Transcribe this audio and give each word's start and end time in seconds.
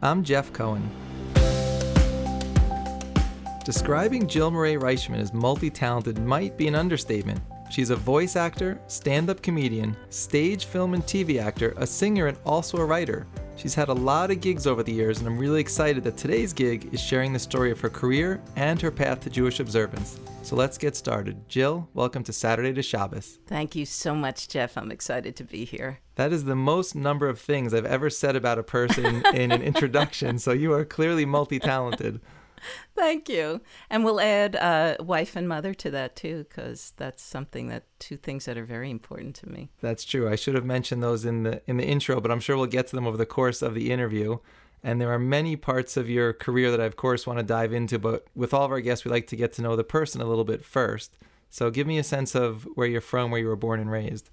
I'm 0.00 0.22
Jeff 0.22 0.52
Cohen. 0.52 0.88
Describing 3.64 4.28
Jill 4.28 4.52
Murray 4.52 4.76
Reichman 4.76 5.18
as 5.18 5.34
multi 5.34 5.70
talented 5.70 6.20
might 6.20 6.56
be 6.56 6.68
an 6.68 6.76
understatement. 6.76 7.40
She's 7.68 7.90
a 7.90 7.96
voice 7.96 8.36
actor, 8.36 8.80
stand 8.86 9.28
up 9.28 9.42
comedian, 9.42 9.96
stage, 10.10 10.66
film, 10.66 10.94
and 10.94 11.02
TV 11.02 11.42
actor, 11.42 11.74
a 11.78 11.86
singer, 11.86 12.28
and 12.28 12.38
also 12.46 12.78
a 12.78 12.84
writer. 12.86 13.26
She's 13.58 13.74
had 13.74 13.88
a 13.88 13.92
lot 13.92 14.30
of 14.30 14.40
gigs 14.40 14.68
over 14.68 14.84
the 14.84 14.92
years, 14.92 15.18
and 15.18 15.26
I'm 15.26 15.36
really 15.36 15.60
excited 15.60 16.04
that 16.04 16.16
today's 16.16 16.52
gig 16.52 16.94
is 16.94 17.00
sharing 17.00 17.32
the 17.32 17.40
story 17.40 17.72
of 17.72 17.80
her 17.80 17.90
career 17.90 18.40
and 18.54 18.80
her 18.80 18.92
path 18.92 19.18
to 19.22 19.30
Jewish 19.30 19.58
observance. 19.58 20.20
So 20.42 20.54
let's 20.54 20.78
get 20.78 20.94
started. 20.94 21.48
Jill, 21.48 21.88
welcome 21.92 22.22
to 22.22 22.32
Saturday 22.32 22.72
to 22.72 22.82
Shabbos. 22.82 23.40
Thank 23.48 23.74
you 23.74 23.84
so 23.84 24.14
much, 24.14 24.46
Jeff. 24.46 24.78
I'm 24.78 24.92
excited 24.92 25.34
to 25.34 25.44
be 25.44 25.64
here. 25.64 25.98
That 26.14 26.32
is 26.32 26.44
the 26.44 26.54
most 26.54 26.94
number 26.94 27.28
of 27.28 27.40
things 27.40 27.74
I've 27.74 27.84
ever 27.84 28.10
said 28.10 28.36
about 28.36 28.60
a 28.60 28.62
person 28.62 29.26
in 29.34 29.50
an 29.50 29.62
introduction, 29.62 30.38
so 30.38 30.52
you 30.52 30.72
are 30.72 30.84
clearly 30.84 31.24
multi 31.24 31.58
talented. 31.58 32.20
Thank 32.96 33.28
you. 33.28 33.60
And 33.90 34.04
we'll 34.04 34.20
add 34.20 34.56
uh, 34.56 34.96
wife 35.00 35.36
and 35.36 35.48
mother 35.48 35.74
to 35.74 35.90
that 35.90 36.16
too, 36.16 36.46
because 36.48 36.92
that's 36.96 37.22
something 37.22 37.68
that 37.68 37.84
two 37.98 38.16
things 38.16 38.44
that 38.46 38.58
are 38.58 38.64
very 38.64 38.90
important 38.90 39.34
to 39.36 39.48
me. 39.48 39.70
That's 39.80 40.04
true. 40.04 40.28
I 40.28 40.36
should 40.36 40.54
have 40.54 40.64
mentioned 40.64 41.02
those 41.02 41.24
in 41.24 41.42
the 41.42 41.62
in 41.66 41.76
the 41.76 41.86
intro, 41.86 42.20
but 42.20 42.30
I'm 42.30 42.40
sure 42.40 42.56
we'll 42.56 42.66
get 42.66 42.86
to 42.88 42.96
them 42.96 43.06
over 43.06 43.16
the 43.16 43.26
course 43.26 43.62
of 43.62 43.74
the 43.74 43.90
interview. 43.90 44.38
And 44.82 45.00
there 45.00 45.12
are 45.12 45.18
many 45.18 45.56
parts 45.56 45.96
of 45.96 46.08
your 46.08 46.32
career 46.32 46.70
that 46.70 46.80
I, 46.80 46.84
of 46.84 46.96
course, 46.96 47.26
want 47.26 47.40
to 47.40 47.44
dive 47.44 47.72
into. 47.72 47.98
But 47.98 48.26
with 48.34 48.54
all 48.54 48.64
of 48.64 48.70
our 48.70 48.80
guests, 48.80 49.04
we 49.04 49.10
like 49.10 49.26
to 49.28 49.36
get 49.36 49.52
to 49.54 49.62
know 49.62 49.74
the 49.74 49.84
person 49.84 50.20
a 50.20 50.26
little 50.26 50.44
bit 50.44 50.64
first. 50.64 51.16
So 51.50 51.70
give 51.70 51.86
me 51.86 51.98
a 51.98 52.04
sense 52.04 52.34
of 52.34 52.68
where 52.74 52.86
you're 52.86 53.00
from, 53.00 53.30
where 53.30 53.40
you 53.40 53.48
were 53.48 53.56
born 53.56 53.80
and 53.80 53.90
raised. 53.90 54.30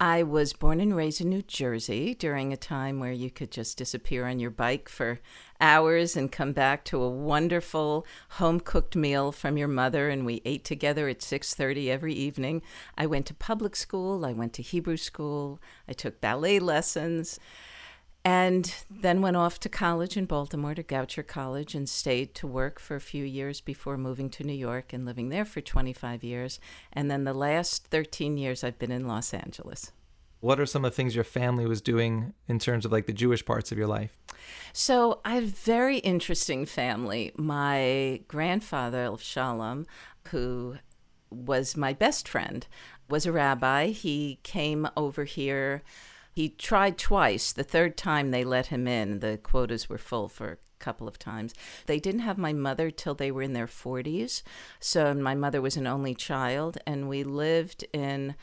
I 0.00 0.22
was 0.22 0.52
born 0.52 0.78
and 0.80 0.94
raised 0.94 1.20
in 1.20 1.28
New 1.28 1.42
Jersey 1.42 2.14
during 2.14 2.52
a 2.52 2.56
time 2.56 3.00
where 3.00 3.10
you 3.10 3.32
could 3.32 3.50
just 3.50 3.76
disappear 3.76 4.28
on 4.28 4.38
your 4.38 4.52
bike 4.52 4.88
for 4.88 5.18
hours 5.60 6.16
and 6.16 6.30
come 6.30 6.52
back 6.52 6.84
to 6.84 7.02
a 7.02 7.10
wonderful 7.10 8.06
home 8.30 8.60
cooked 8.60 8.94
meal 8.94 9.32
from 9.32 9.56
your 9.56 9.66
mother 9.66 10.08
and 10.08 10.24
we 10.24 10.40
ate 10.44 10.62
together 10.62 11.08
at 11.08 11.18
6:30 11.20 11.90
every 11.90 12.14
evening. 12.14 12.62
I 12.96 13.06
went 13.06 13.26
to 13.26 13.34
public 13.34 13.74
school, 13.74 14.24
I 14.24 14.32
went 14.32 14.52
to 14.52 14.62
Hebrew 14.62 14.98
school, 14.98 15.60
I 15.88 15.94
took 15.94 16.20
ballet 16.20 16.60
lessons 16.60 17.40
and 18.24 18.74
then 18.90 19.22
went 19.22 19.36
off 19.36 19.60
to 19.60 19.68
college 19.68 20.16
in 20.16 20.26
Baltimore 20.26 20.74
to 20.74 20.82
Goucher 20.82 21.26
College 21.26 21.74
and 21.74 21.88
stayed 21.88 22.34
to 22.36 22.46
work 22.46 22.80
for 22.80 22.96
a 22.96 23.00
few 23.00 23.24
years 23.24 23.60
before 23.60 23.96
moving 23.96 24.28
to 24.30 24.44
New 24.44 24.52
York 24.52 24.92
and 24.92 25.06
living 25.06 25.28
there 25.28 25.44
for 25.44 25.60
25 25.60 26.24
years. 26.24 26.60
And 26.92 27.10
then 27.10 27.24
the 27.24 27.34
last 27.34 27.86
13 27.86 28.36
years 28.36 28.64
I've 28.64 28.78
been 28.78 28.90
in 28.90 29.06
Los 29.06 29.32
Angeles. 29.32 29.92
What 30.40 30.60
are 30.60 30.66
some 30.66 30.84
of 30.84 30.92
the 30.92 30.96
things 30.96 31.14
your 31.14 31.24
family 31.24 31.66
was 31.66 31.80
doing 31.80 32.32
in 32.46 32.58
terms 32.58 32.84
of 32.84 32.92
like 32.92 33.06
the 33.06 33.12
Jewish 33.12 33.44
parts 33.44 33.72
of 33.72 33.78
your 33.78 33.88
life? 33.88 34.16
So 34.72 35.20
I 35.24 35.34
have 35.34 35.44
a 35.44 35.46
very 35.46 35.98
interesting 35.98 36.64
family. 36.64 37.32
My 37.36 38.20
grandfather, 38.28 39.12
Shalom, 39.18 39.86
who 40.28 40.76
was 41.30 41.76
my 41.76 41.92
best 41.92 42.28
friend, 42.28 42.66
was 43.08 43.26
a 43.26 43.32
rabbi. 43.32 43.88
He 43.88 44.38
came 44.42 44.88
over 44.96 45.24
here 45.24 45.82
he 46.38 46.48
tried 46.48 46.96
twice. 46.96 47.50
The 47.52 47.64
third 47.64 47.96
time 47.96 48.30
they 48.30 48.44
let 48.44 48.68
him 48.68 48.86
in, 48.86 49.18
the 49.18 49.38
quotas 49.38 49.88
were 49.88 49.98
full 49.98 50.28
for 50.28 50.52
a 50.52 50.56
couple 50.78 51.08
of 51.08 51.18
times. 51.18 51.52
They 51.86 51.98
didn't 51.98 52.20
have 52.20 52.38
my 52.38 52.52
mother 52.52 52.92
till 52.92 53.16
they 53.16 53.32
were 53.32 53.42
in 53.42 53.54
their 53.54 53.66
40s. 53.66 54.44
So 54.78 55.12
my 55.14 55.34
mother 55.34 55.60
was 55.60 55.76
an 55.76 55.88
only 55.88 56.14
child, 56.14 56.78
and 56.86 57.08
we 57.08 57.24
lived 57.24 57.84
in 57.92 58.36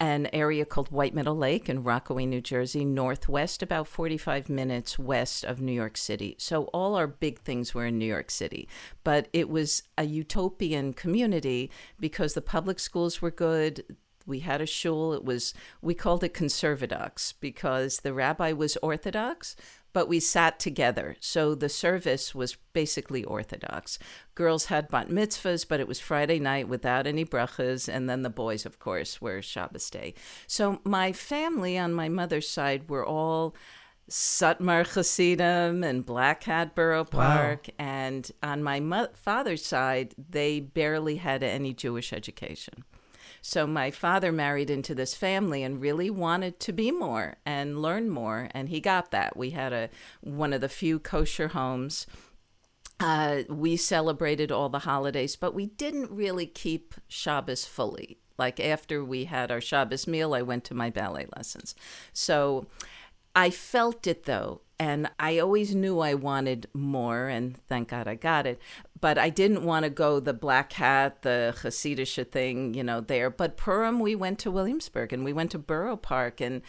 an 0.00 0.28
area 0.32 0.64
called 0.64 0.90
White 0.90 1.14
Meadow 1.14 1.32
Lake 1.32 1.68
in 1.68 1.84
Rockaway, 1.84 2.26
New 2.26 2.40
Jersey, 2.40 2.84
northwest, 2.84 3.62
about 3.62 3.86
45 3.86 4.48
minutes 4.48 4.98
west 4.98 5.44
of 5.44 5.60
New 5.60 5.70
York 5.70 5.96
City. 5.96 6.34
So 6.40 6.64
all 6.74 6.96
our 6.96 7.06
big 7.06 7.38
things 7.38 7.72
were 7.72 7.86
in 7.86 7.98
New 7.98 8.06
York 8.06 8.32
City. 8.32 8.68
But 9.04 9.28
it 9.32 9.48
was 9.48 9.84
a 9.96 10.02
utopian 10.02 10.92
community 10.92 11.70
because 12.00 12.34
the 12.34 12.42
public 12.42 12.80
schools 12.80 13.22
were 13.22 13.30
good, 13.30 13.84
we 14.28 14.40
had 14.40 14.60
a 14.60 14.66
shul. 14.66 15.12
It 15.12 15.24
was 15.24 15.54
we 15.82 15.94
called 15.94 16.22
it 16.22 16.34
conservadox 16.34 17.34
because 17.40 18.00
the 18.00 18.12
rabbi 18.12 18.52
was 18.52 18.76
Orthodox, 18.82 19.56
but 19.92 20.08
we 20.08 20.20
sat 20.20 20.58
together. 20.58 21.16
So 21.18 21.54
the 21.54 21.68
service 21.68 22.34
was 22.34 22.56
basically 22.72 23.24
Orthodox. 23.24 23.98
Girls 24.34 24.66
had 24.66 24.88
bat 24.88 25.08
mitzvahs, 25.08 25.66
but 25.66 25.80
it 25.80 25.88
was 25.88 25.98
Friday 25.98 26.38
night 26.38 26.68
without 26.68 27.06
any 27.06 27.24
brachas, 27.24 27.88
and 27.88 28.08
then 28.08 28.22
the 28.22 28.30
boys, 28.30 28.66
of 28.66 28.78
course, 28.78 29.20
were 29.20 29.42
Shabbos 29.42 29.90
day. 29.90 30.14
So 30.46 30.80
my 30.84 31.12
family 31.12 31.78
on 31.78 31.94
my 31.94 32.08
mother's 32.08 32.48
side 32.48 32.88
were 32.88 33.04
all. 33.04 33.54
Satmar 34.10 34.86
Hasidim 34.86 35.84
and 35.84 36.06
Black 36.06 36.44
Hat 36.44 36.74
Borough 36.74 37.04
Park. 37.04 37.68
Wow. 37.68 37.74
And 37.78 38.32
on 38.42 38.62
my 38.62 38.80
mo- 38.80 39.08
father's 39.12 39.66
side, 39.66 40.14
they 40.16 40.60
barely 40.60 41.16
had 41.16 41.42
any 41.42 41.74
Jewish 41.74 42.14
education. 42.14 42.84
So 43.42 43.66
my 43.66 43.90
father 43.90 44.32
married 44.32 44.70
into 44.70 44.94
this 44.94 45.14
family 45.14 45.62
and 45.62 45.80
really 45.80 46.10
wanted 46.10 46.60
to 46.60 46.72
be 46.72 46.90
more 46.90 47.36
and 47.46 47.80
learn 47.82 48.10
more, 48.10 48.48
and 48.52 48.68
he 48.68 48.80
got 48.80 49.10
that. 49.10 49.36
We 49.36 49.50
had 49.50 49.72
a 49.72 49.90
one 50.20 50.52
of 50.52 50.60
the 50.60 50.68
few 50.68 50.98
kosher 50.98 51.48
homes. 51.48 52.06
Uh, 53.00 53.42
we 53.48 53.76
celebrated 53.76 54.50
all 54.50 54.68
the 54.68 54.80
holidays, 54.80 55.36
but 55.36 55.54
we 55.54 55.66
didn't 55.66 56.10
really 56.10 56.46
keep 56.46 56.94
Shabbos 57.06 57.64
fully. 57.64 58.18
Like 58.38 58.60
after 58.60 59.04
we 59.04 59.24
had 59.24 59.50
our 59.50 59.60
Shabbos 59.60 60.06
meal, 60.06 60.34
I 60.34 60.42
went 60.42 60.64
to 60.64 60.74
my 60.74 60.90
ballet 60.90 61.26
lessons. 61.36 61.74
So 62.12 62.66
I 63.34 63.50
felt 63.50 64.06
it 64.06 64.24
though 64.24 64.62
and 64.80 65.10
I 65.18 65.38
always 65.38 65.74
knew 65.74 65.98
I 65.98 66.14
wanted 66.14 66.68
more, 66.72 67.28
and 67.28 67.56
thank 67.66 67.88
God 67.88 68.06
I 68.06 68.14
got 68.14 68.46
it. 68.46 68.60
But 69.00 69.18
I 69.18 69.30
didn't 69.30 69.64
want 69.64 69.84
to 69.84 69.90
go 69.90 70.18
the 70.18 70.32
black 70.32 70.72
hat, 70.72 71.22
the 71.22 71.54
Hasidic 71.62 72.30
thing, 72.30 72.74
you 72.74 72.82
know, 72.82 73.00
there. 73.00 73.30
But 73.30 73.56
Purim, 73.56 74.00
we 74.00 74.14
went 74.14 74.38
to 74.40 74.50
Williamsburg 74.50 75.12
and 75.12 75.24
we 75.24 75.32
went 75.32 75.50
to 75.52 75.58
Borough 75.58 75.96
Park, 75.96 76.40
and 76.40 76.62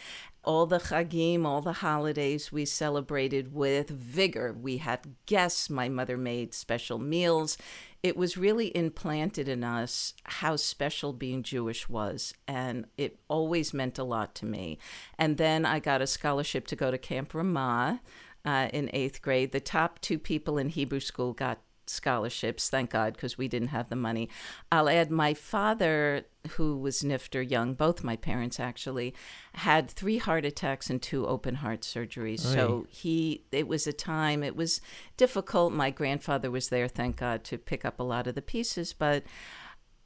all 0.44 0.66
the 0.66 0.78
Chagim, 0.78 1.44
all 1.44 1.60
the 1.60 1.74
holidays 1.74 2.50
we 2.50 2.64
celebrated 2.64 3.52
with 3.52 3.90
vigor. 3.90 4.52
We 4.52 4.78
had 4.78 5.14
guests. 5.26 5.68
My 5.68 5.88
mother 5.88 6.16
made 6.16 6.54
special 6.54 6.98
meals. 6.98 7.58
It 8.02 8.16
was 8.16 8.38
really 8.38 8.74
implanted 8.74 9.48
in 9.48 9.62
us 9.62 10.14
how 10.24 10.56
special 10.56 11.12
being 11.12 11.42
Jewish 11.42 11.88
was. 11.88 12.32
And 12.48 12.86
it 12.96 13.18
always 13.28 13.74
meant 13.74 13.98
a 13.98 14.04
lot 14.04 14.34
to 14.36 14.46
me. 14.46 14.78
And 15.18 15.36
then 15.36 15.66
I 15.66 15.78
got 15.78 16.00
a 16.00 16.06
scholarship 16.06 16.66
to 16.68 16.76
go 16.76 16.90
to 16.90 16.98
Camp 16.98 17.34
Ramah 17.34 18.00
uh, 18.44 18.68
in 18.72 18.88
eighth 18.94 19.20
grade. 19.20 19.52
The 19.52 19.60
top 19.60 20.00
two 20.00 20.18
people 20.18 20.56
in 20.56 20.70
Hebrew 20.70 21.00
school 21.00 21.34
got 21.34 21.60
scholarships, 21.90 22.70
thank 22.70 22.90
God, 22.90 23.14
because 23.14 23.36
we 23.36 23.48
didn't 23.48 23.68
have 23.68 23.88
the 23.88 23.96
money. 23.96 24.28
I'll 24.70 24.88
add 24.88 25.10
my 25.10 25.34
father, 25.34 26.24
who 26.52 26.78
was 26.78 27.02
niftar 27.02 27.48
young, 27.48 27.74
both 27.74 28.02
my 28.02 28.16
parents 28.16 28.58
actually, 28.58 29.14
had 29.54 29.90
three 29.90 30.18
heart 30.18 30.44
attacks 30.44 30.88
and 30.88 31.02
two 31.02 31.26
open 31.26 31.56
heart 31.56 31.82
surgeries. 31.82 32.40
So 32.40 32.86
he, 32.88 33.44
it 33.52 33.68
was 33.68 33.86
a 33.86 33.92
time, 33.92 34.42
it 34.42 34.56
was 34.56 34.80
difficult. 35.16 35.72
My 35.72 35.90
grandfather 35.90 36.50
was 36.50 36.68
there, 36.68 36.88
thank 36.88 37.16
God, 37.16 37.44
to 37.44 37.58
pick 37.58 37.84
up 37.84 38.00
a 38.00 38.04
lot 38.04 38.26
of 38.26 38.34
the 38.34 38.42
pieces. 38.42 38.92
But 38.92 39.24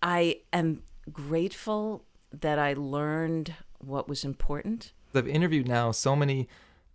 I 0.03 0.41
am 0.53 0.83
grateful 1.13 2.05
that 2.33 2.59
I 2.59 2.75
learned 2.75 3.55
what 3.79 4.09
was 4.09 4.25
important. 4.25 4.93
I've 5.15 5.29
interviewed 5.29 5.69
now 5.69 5.93
so 5.93 6.17
many 6.17 6.49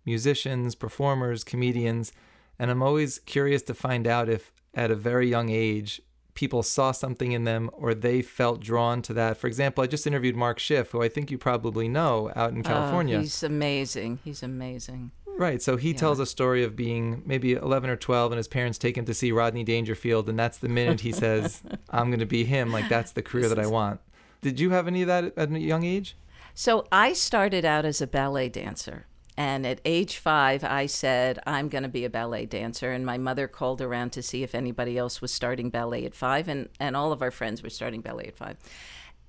musicians, 0.04 0.74
performers, 0.74 1.44
comedians, 1.44 2.12
and 2.58 2.70
I'm 2.70 2.82
always 2.82 3.18
curious 3.20 3.62
to 3.62 3.74
find 3.74 4.06
out 4.06 4.28
if 4.28 4.52
at 4.74 4.90
a 4.90 4.96
very 4.96 5.28
young 5.28 5.50
age 5.50 6.00
people 6.40 6.62
saw 6.62 6.90
something 6.90 7.32
in 7.32 7.44
them 7.44 7.68
or 7.72 7.92
they 7.94 8.22
felt 8.22 8.60
drawn 8.60 9.02
to 9.02 9.12
that. 9.12 9.36
For 9.36 9.46
example, 9.46 9.84
I 9.84 9.86
just 9.86 10.06
interviewed 10.06 10.36
Mark 10.36 10.58
Schiff, 10.58 10.90
who 10.90 11.02
I 11.02 11.08
think 11.10 11.30
you 11.30 11.36
probably 11.36 11.86
know 11.86 12.30
out 12.34 12.52
in 12.52 12.60
oh, 12.60 12.62
California. 12.62 13.18
Uh, 13.18 13.20
he's 13.20 13.42
amazing. 13.42 14.20
He's 14.24 14.42
amazing. 14.42 15.10
Right. 15.26 15.60
So 15.60 15.76
he 15.76 15.90
yeah. 15.90 15.96
tells 15.96 16.18
a 16.18 16.24
story 16.24 16.64
of 16.64 16.76
being 16.76 17.22
maybe 17.26 17.52
11 17.52 17.90
or 17.90 17.96
12 17.96 18.32
and 18.32 18.38
his 18.38 18.48
parents 18.48 18.78
take 18.78 18.96
him 18.96 19.04
to 19.04 19.12
see 19.12 19.32
Rodney 19.32 19.64
Dangerfield. 19.64 20.30
And 20.30 20.38
that's 20.38 20.56
the 20.56 20.68
minute 20.68 21.00
he 21.00 21.12
says, 21.12 21.62
I'm 21.90 22.08
going 22.08 22.20
to 22.20 22.26
be 22.26 22.44
him. 22.44 22.72
Like, 22.72 22.88
that's 22.88 23.12
the 23.12 23.22
career 23.22 23.48
that 23.48 23.58
I 23.58 23.66
want. 23.66 24.00
Did 24.40 24.58
you 24.58 24.70
have 24.70 24.86
any 24.86 25.02
of 25.02 25.08
that 25.08 25.36
at 25.36 25.50
a 25.50 25.58
young 25.58 25.84
age? 25.84 26.16
So 26.54 26.86
I 26.90 27.12
started 27.12 27.66
out 27.66 27.84
as 27.84 28.00
a 28.00 28.06
ballet 28.06 28.48
dancer. 28.48 29.06
And 29.40 29.66
at 29.66 29.80
age 29.86 30.18
five, 30.18 30.62
I 30.62 30.84
said, 30.84 31.38
I'm 31.46 31.70
going 31.70 31.82
to 31.82 31.88
be 31.88 32.04
a 32.04 32.10
ballet 32.10 32.44
dancer. 32.44 32.92
And 32.92 33.06
my 33.06 33.16
mother 33.16 33.48
called 33.48 33.80
around 33.80 34.10
to 34.12 34.22
see 34.22 34.42
if 34.42 34.54
anybody 34.54 34.98
else 34.98 35.22
was 35.22 35.32
starting 35.32 35.70
ballet 35.70 36.04
at 36.04 36.14
five. 36.14 36.46
And, 36.46 36.68
and 36.78 36.94
all 36.94 37.10
of 37.10 37.22
our 37.22 37.30
friends 37.30 37.62
were 37.62 37.70
starting 37.70 38.02
ballet 38.02 38.26
at 38.26 38.36
five. 38.36 38.58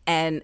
And 0.06 0.42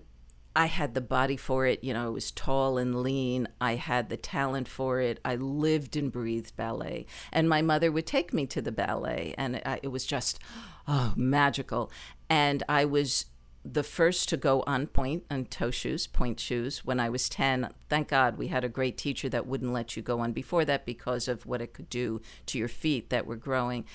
I 0.55 0.67
had 0.67 0.93
the 0.93 1.01
body 1.01 1.35
for 1.35 1.65
it. 1.65 1.83
You 1.83 1.93
know, 1.93 2.05
I 2.05 2.09
was 2.11 2.31
tall 2.31 2.77
and 2.77 3.03
lean. 3.03 3.49
I 3.59 3.75
had 3.75 4.07
the 4.07 4.15
talent 4.15 4.69
for 4.69 5.01
it. 5.01 5.19
I 5.25 5.35
lived 5.35 5.97
and 5.97 6.13
breathed 6.13 6.55
ballet. 6.55 7.05
And 7.33 7.49
my 7.49 7.61
mother 7.61 7.91
would 7.91 8.05
take 8.05 8.33
me 8.33 8.45
to 8.45 8.61
the 8.61 8.71
ballet. 8.71 9.35
And 9.37 9.57
it, 9.57 9.79
it 9.83 9.89
was 9.89 10.05
just, 10.05 10.39
oh, 10.87 11.11
magical. 11.17 11.91
And 12.29 12.63
I 12.69 12.85
was 12.85 13.25
the 13.73 13.83
first 13.83 14.29
to 14.29 14.37
go 14.37 14.63
on 14.65 14.87
pointe 14.87 15.25
on 15.29 15.45
toe 15.45 15.71
shoes, 15.71 16.07
pointe 16.07 16.39
shoes, 16.39 16.85
when 16.85 16.99
I 16.99 17.09
was 17.09 17.29
10. 17.29 17.69
Thank 17.89 18.09
God 18.09 18.37
we 18.37 18.47
had 18.47 18.63
a 18.63 18.69
great 18.69 18.97
teacher 18.97 19.29
that 19.29 19.47
wouldn't 19.47 19.73
let 19.73 19.95
you 19.95 20.01
go 20.01 20.19
on 20.19 20.31
before 20.31 20.65
that 20.65 20.85
because 20.85 21.27
of 21.27 21.45
what 21.45 21.61
it 21.61 21.73
could 21.73 21.89
do 21.89 22.21
to 22.47 22.57
your 22.57 22.67
feet 22.67 23.09
that 23.09 23.25
were 23.25 23.35
growing. 23.35 23.85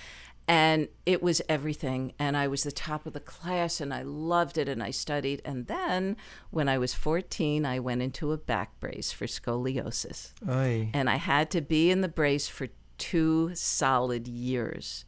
And 0.49 0.89
it 1.07 1.23
was 1.23 1.41
everything. 1.49 2.13
And 2.19 2.37
I 2.37 2.49
was 2.49 2.65
the 2.65 2.73
top 2.73 3.07
of 3.07 3.13
the 3.13 3.21
class 3.21 3.81
and 3.81 3.95
I 3.95 4.03
loved 4.03 4.59
it 4.59 4.69
and 4.69 4.83
I 4.83 4.91
studied. 4.91 5.41
And 5.45 5.67
then 5.67 6.17
when 6.51 6.69
I 6.69 6.79
was 6.79 6.95
14, 6.95 7.65
I 7.65 7.79
went 7.79 8.03
into 8.03 8.33
a 8.33 8.37
back 8.37 8.79
brace 8.81 9.13
for 9.13 9.27
scoliosis. 9.27 10.33
Oy. 10.49 10.91
And 10.93 11.09
I 11.09 11.17
had 11.17 11.51
to 11.53 11.61
be 11.61 11.91
in 11.91 12.01
the 12.01 12.09
brace 12.09 12.49
for 12.49 12.69
two 12.99 13.55
solid 13.55 14.29
years. 14.29 15.05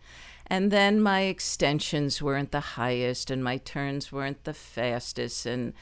And 0.54 0.70
then 0.70 1.00
my 1.00 1.22
extensions 1.22 2.22
weren't 2.22 2.52
the 2.52 2.76
highest 2.78 3.28
and 3.28 3.42
my 3.42 3.56
turns 3.56 4.12
weren't 4.12 4.44
the 4.44 4.54
fastest. 4.54 5.46
And 5.46 5.72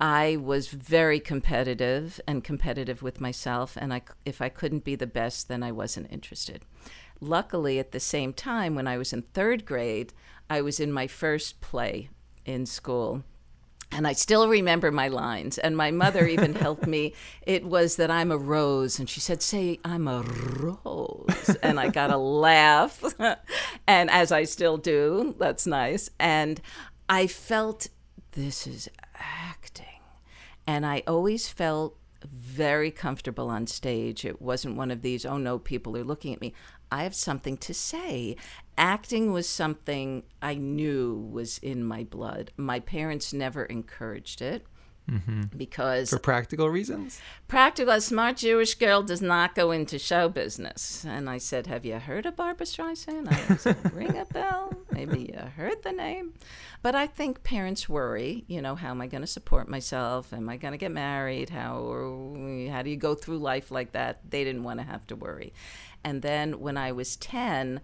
I 0.00 0.36
was 0.36 0.66
very 0.66 1.20
competitive 1.20 2.20
and 2.26 2.42
competitive 2.42 3.02
with 3.02 3.20
myself. 3.20 3.76
And 3.76 3.94
I, 3.94 4.02
if 4.24 4.42
I 4.42 4.48
couldn't 4.48 4.82
be 4.82 4.96
the 4.96 5.06
best, 5.06 5.46
then 5.46 5.62
I 5.62 5.70
wasn't 5.70 6.10
interested. 6.10 6.64
Luckily, 7.20 7.78
at 7.78 7.92
the 7.92 8.00
same 8.00 8.32
time, 8.32 8.74
when 8.74 8.88
I 8.88 8.98
was 8.98 9.12
in 9.12 9.22
third 9.22 9.64
grade, 9.64 10.12
I 10.50 10.60
was 10.60 10.80
in 10.80 10.90
my 10.90 11.06
first 11.06 11.60
play 11.60 12.10
in 12.44 12.66
school. 12.66 13.22
And 13.92 14.06
I 14.06 14.12
still 14.12 14.48
remember 14.48 14.92
my 14.92 15.08
lines. 15.08 15.58
And 15.58 15.76
my 15.76 15.90
mother 15.90 16.26
even 16.26 16.54
helped 16.54 16.86
me. 16.86 17.14
It 17.42 17.64
was 17.64 17.96
that 17.96 18.10
I'm 18.10 18.30
a 18.30 18.38
rose. 18.38 18.98
And 18.98 19.08
she 19.08 19.18
said, 19.18 19.42
Say, 19.42 19.80
I'm 19.84 20.06
a 20.06 20.22
rose. 20.22 21.56
And 21.62 21.80
I 21.80 21.88
got 21.88 22.10
a 22.10 22.16
laugh. 22.16 23.02
and 23.86 24.10
as 24.10 24.30
I 24.30 24.44
still 24.44 24.76
do, 24.76 25.34
that's 25.38 25.66
nice. 25.66 26.10
And 26.20 26.60
I 27.08 27.26
felt 27.26 27.88
this 28.32 28.66
is 28.66 28.88
acting. 29.16 29.86
And 30.66 30.86
I 30.86 31.02
always 31.06 31.48
felt 31.48 31.96
very 32.24 32.90
comfortable 32.90 33.48
on 33.48 33.66
stage. 33.66 34.24
It 34.24 34.40
wasn't 34.40 34.76
one 34.76 34.90
of 34.90 35.02
these, 35.02 35.24
oh 35.24 35.38
no, 35.38 35.58
people 35.58 35.96
are 35.96 36.04
looking 36.04 36.32
at 36.34 36.40
me. 36.40 36.54
I 36.92 37.04
have 37.04 37.14
something 37.14 37.56
to 37.58 37.74
say. 37.74 38.36
Acting 38.80 39.30
was 39.30 39.46
something 39.46 40.22
I 40.40 40.54
knew 40.54 41.28
was 41.30 41.58
in 41.58 41.84
my 41.84 42.04
blood. 42.04 42.50
My 42.56 42.80
parents 42.80 43.30
never 43.30 43.66
encouraged 43.66 44.40
it 44.40 44.64
mm-hmm. 45.06 45.42
because 45.54 46.08
For 46.08 46.18
practical 46.18 46.70
reasons? 46.70 47.20
practical, 47.46 47.92
a 47.92 48.00
smart 48.00 48.38
Jewish 48.38 48.74
girl 48.76 49.02
does 49.02 49.20
not 49.20 49.54
go 49.54 49.70
into 49.70 49.98
show 49.98 50.30
business. 50.30 51.04
And 51.06 51.28
I 51.28 51.36
said, 51.36 51.66
Have 51.66 51.84
you 51.84 51.98
heard 51.98 52.24
of 52.24 52.36
Barbra 52.36 52.64
Streisand? 52.64 53.30
I 53.30 53.56
said, 53.56 53.92
Ring 53.94 54.16
a 54.16 54.24
bell. 54.24 54.72
Maybe 54.90 55.30
you 55.30 55.38
heard 55.56 55.82
the 55.82 55.92
name. 55.92 56.32
But 56.80 56.94
I 56.94 57.06
think 57.06 57.42
parents 57.42 57.86
worry, 57.86 58.44
you 58.48 58.62
know, 58.62 58.76
how 58.76 58.92
am 58.92 59.02
I 59.02 59.08
going 59.08 59.20
to 59.20 59.26
support 59.26 59.68
myself? 59.68 60.32
Am 60.32 60.48
I 60.48 60.56
going 60.56 60.72
to 60.72 60.78
get 60.78 60.90
married? 60.90 61.50
How, 61.50 61.74
how 62.70 62.80
do 62.80 62.88
you 62.88 62.96
go 62.96 63.14
through 63.14 63.40
life 63.40 63.70
like 63.70 63.92
that? 63.92 64.30
They 64.30 64.42
didn't 64.42 64.64
want 64.64 64.80
to 64.80 64.86
have 64.86 65.06
to 65.08 65.16
worry. 65.16 65.52
And 66.02 66.22
then 66.22 66.60
when 66.60 66.76
I 66.78 66.92
was 66.92 67.16
10, 67.16 67.80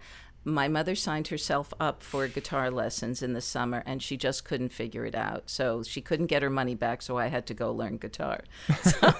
my 0.47 0.69
mother 0.69 0.95
signed 0.95 1.27
herself 1.27 1.73
up 1.77 2.01
for 2.01 2.25
guitar 2.29 2.71
lessons 2.71 3.21
in 3.21 3.33
the 3.33 3.41
summer 3.41 3.83
and 3.85 4.01
she 4.01 4.15
just 4.15 4.45
couldn't 4.45 4.69
figure 4.69 5.05
it 5.05 5.13
out. 5.13 5.49
So 5.49 5.83
she 5.83 5.99
couldn't 5.99 6.27
get 6.27 6.41
her 6.41 6.49
money 6.49 6.73
back, 6.73 7.01
so 7.01 7.17
I 7.17 7.27
had 7.27 7.45
to 7.47 7.53
go 7.53 7.71
learn 7.71 7.97
guitar. 7.97 8.41
So 8.83 9.11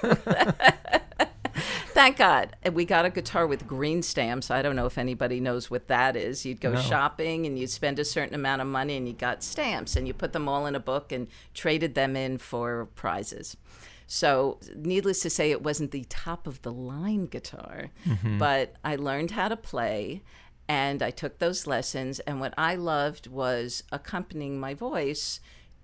Thank 1.89 2.17
God. 2.17 2.55
And 2.61 2.75
We 2.75 2.85
got 2.85 3.05
a 3.05 3.09
guitar 3.09 3.47
with 3.47 3.65
green 3.65 4.03
stamps. 4.03 4.51
I 4.51 4.61
don't 4.61 4.75
know 4.75 4.85
if 4.85 4.99
anybody 4.99 5.39
knows 5.39 5.71
what 5.71 5.87
that 5.87 6.15
is. 6.15 6.45
You'd 6.45 6.61
go 6.61 6.73
No. 6.73 6.81
shopping 6.81 7.47
and 7.47 7.57
you'd 7.57 7.71
spend 7.71 7.97
a 7.97 8.05
certain 8.05 8.35
amount 8.35 8.61
of 8.61 8.67
money 8.67 8.95
and 8.95 9.07
you 9.07 9.13
got 9.15 9.43
stamps 9.43 9.95
and 9.95 10.07
you 10.07 10.13
put 10.13 10.31
them 10.31 10.47
all 10.47 10.67
in 10.67 10.75
a 10.75 10.79
book 10.79 11.11
and 11.11 11.27
traded 11.55 11.95
them 11.95 12.15
in 12.15 12.37
for 12.37 12.85
prizes. 12.93 13.57
So, 14.05 14.59
needless 14.75 15.21
to 15.21 15.29
say, 15.29 15.51
it 15.51 15.63
wasn't 15.63 15.91
the 15.91 16.05
top 16.07 16.47
of 16.47 16.61
the 16.61 16.71
line 16.71 17.25
guitar, 17.25 17.89
mm-hmm. 18.05 18.37
but 18.37 18.75
I 18.85 18.95
learned 18.95 19.31
how 19.31 19.49
to 19.49 19.57
play 19.57 20.21
and 20.67 21.01
I 21.01 21.11
took 21.11 21.39
those 21.39 21.67
lessons. 21.67 22.19
And 22.21 22.39
what 22.39 22.53
I 22.57 22.75
loved 22.75 23.27
was 23.27 23.83
accompanying 23.91 24.59
my 24.59 24.73
voice 24.73 25.39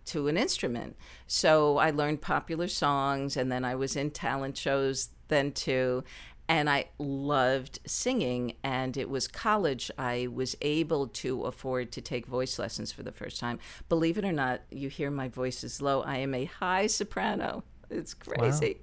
to 0.06 0.28
an 0.28 0.38
instrument. 0.38 0.98
So 1.28 1.78
I 1.78 1.92
learned 1.92 2.22
popular 2.22 2.68
songs 2.68 3.38
and 3.38 3.52
then 3.52 3.64
I 3.64 3.76
was 3.76 3.96
in 3.96 4.12
talent 4.12 4.58
shows 4.58 5.10
then 5.30 5.52
too. 5.52 6.04
And 6.50 6.70
I 6.70 6.90
loved 7.00 7.80
singing. 7.86 8.56
And 8.64 8.98
it 8.98 9.10
was 9.10 9.30
college, 9.30 9.90
I 9.98 10.28
was 10.28 10.58
able 10.62 11.08
to 11.08 11.44
afford 11.44 11.94
to 11.94 12.02
take 12.02 12.26
voice 12.26 12.60
lessons 12.60 12.92
for 12.92 13.04
the 13.04 13.14
first 13.14 13.40
time. 13.40 13.60
Believe 13.88 14.18
it 14.18 14.26
or 14.26 14.34
not, 14.34 14.62
you 14.70 14.90
hear 14.90 15.10
my 15.10 15.30
voice 15.30 15.64
is 15.64 15.82
low. 15.82 16.02
I 16.02 16.18
am 16.18 16.34
a 16.34 16.46
high 16.46 16.88
soprano. 16.88 17.64
It's 17.90 18.14
crazy. 18.14 18.82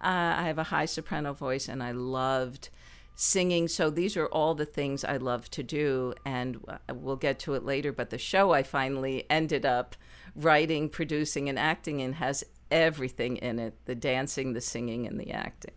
Uh, 0.00 0.34
I 0.38 0.44
have 0.44 0.58
a 0.58 0.64
high 0.64 0.86
soprano 0.86 1.32
voice 1.32 1.68
and 1.68 1.82
I 1.82 1.92
loved 1.92 2.70
singing. 3.14 3.68
So 3.68 3.90
these 3.90 4.16
are 4.16 4.26
all 4.26 4.54
the 4.54 4.66
things 4.66 5.04
I 5.04 5.16
love 5.16 5.50
to 5.52 5.62
do, 5.62 6.14
and 6.24 6.58
uh, 6.68 6.78
we'll 6.94 7.16
get 7.16 7.38
to 7.40 7.54
it 7.54 7.64
later. 7.64 7.92
But 7.92 8.10
the 8.10 8.18
show 8.18 8.52
I 8.52 8.62
finally 8.62 9.24
ended 9.30 9.66
up 9.66 9.96
writing, 10.34 10.88
producing, 10.88 11.48
and 11.48 11.58
acting 11.58 12.00
in 12.00 12.14
has 12.14 12.44
everything 12.70 13.36
in 13.36 13.58
it 13.58 13.74
the 13.84 13.94
dancing, 13.94 14.52
the 14.52 14.60
singing, 14.60 15.06
and 15.06 15.20
the 15.20 15.30
acting. 15.30 15.74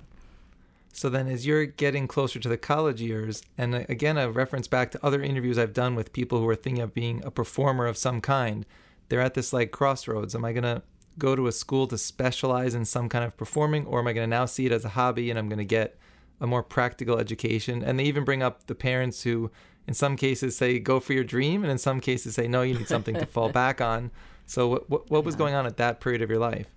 So 0.94 1.10
then, 1.10 1.28
as 1.28 1.46
you're 1.46 1.66
getting 1.66 2.08
closer 2.08 2.40
to 2.40 2.48
the 2.48 2.58
college 2.58 3.02
years, 3.02 3.44
and 3.58 3.76
uh, 3.76 3.84
again, 3.90 4.18
a 4.18 4.32
reference 4.32 4.68
back 4.68 4.92
to 4.92 5.06
other 5.06 5.22
interviews 5.22 5.58
I've 5.58 5.74
done 5.74 5.94
with 5.94 6.14
people 6.14 6.40
who 6.40 6.48
are 6.48 6.56
thinking 6.56 6.82
of 6.82 6.94
being 6.94 7.22
a 7.26 7.32
performer 7.32 7.86
of 7.86 7.98
some 7.98 8.22
kind, 8.22 8.66
they're 9.10 9.22
at 9.22 9.34
this 9.34 9.52
like 9.52 9.72
crossroads. 9.72 10.34
Am 10.36 10.46
I 10.46 10.54
going 10.54 10.64
to 10.64 10.82
go 11.18 11.36
to 11.36 11.48
a 11.48 11.52
school 11.52 11.88
to 11.88 11.98
specialize 11.98 12.76
in 12.76 12.86
some 12.86 13.10
kind 13.10 13.26
of 13.26 13.38
performing, 13.38 13.86
or 13.86 14.00
am 14.00 14.08
I 14.08 14.14
going 14.14 14.30
to 14.30 14.36
now 14.36 14.46
see 14.46 14.66
it 14.66 14.72
as 14.72 14.86
a 14.86 14.90
hobby 14.90 15.30
and 15.30 15.40
I'm 15.40 15.50
going 15.50 15.60
to 15.60 15.66
get 15.66 15.98
a 16.40 16.48
more 16.48 16.64
practical 16.64 17.18
education? 17.18 17.84
And 17.84 18.00
they 18.00 18.04
even 18.06 18.24
bring 18.24 18.44
up 18.44 18.68
the 18.68 18.76
parents 18.76 19.24
who, 19.24 19.52
in 19.88 19.94
some 19.94 20.16
cases, 20.16 20.58
say, 20.58 20.80
go 20.80 21.00
for 21.00 21.14
your 21.14 21.24
dream, 21.24 21.64
and 21.64 21.72
in 21.72 21.78
some 21.78 22.00
cases, 22.00 22.36
say, 22.36 22.48
no, 22.48 22.62
you 22.62 22.78
need 22.78 22.88
something 22.88 23.16
to 23.16 23.26
fall 23.26 23.50
back 23.64 23.82
on. 23.82 24.12
So, 24.46 24.68
what, 24.68 24.90
what, 24.90 25.10
what 25.10 25.24
was 25.24 25.36
going 25.36 25.56
on 25.56 25.66
at 25.66 25.78
that 25.78 26.00
period 26.00 26.22
of 26.22 26.30
your 26.30 26.40
life? 26.40 26.68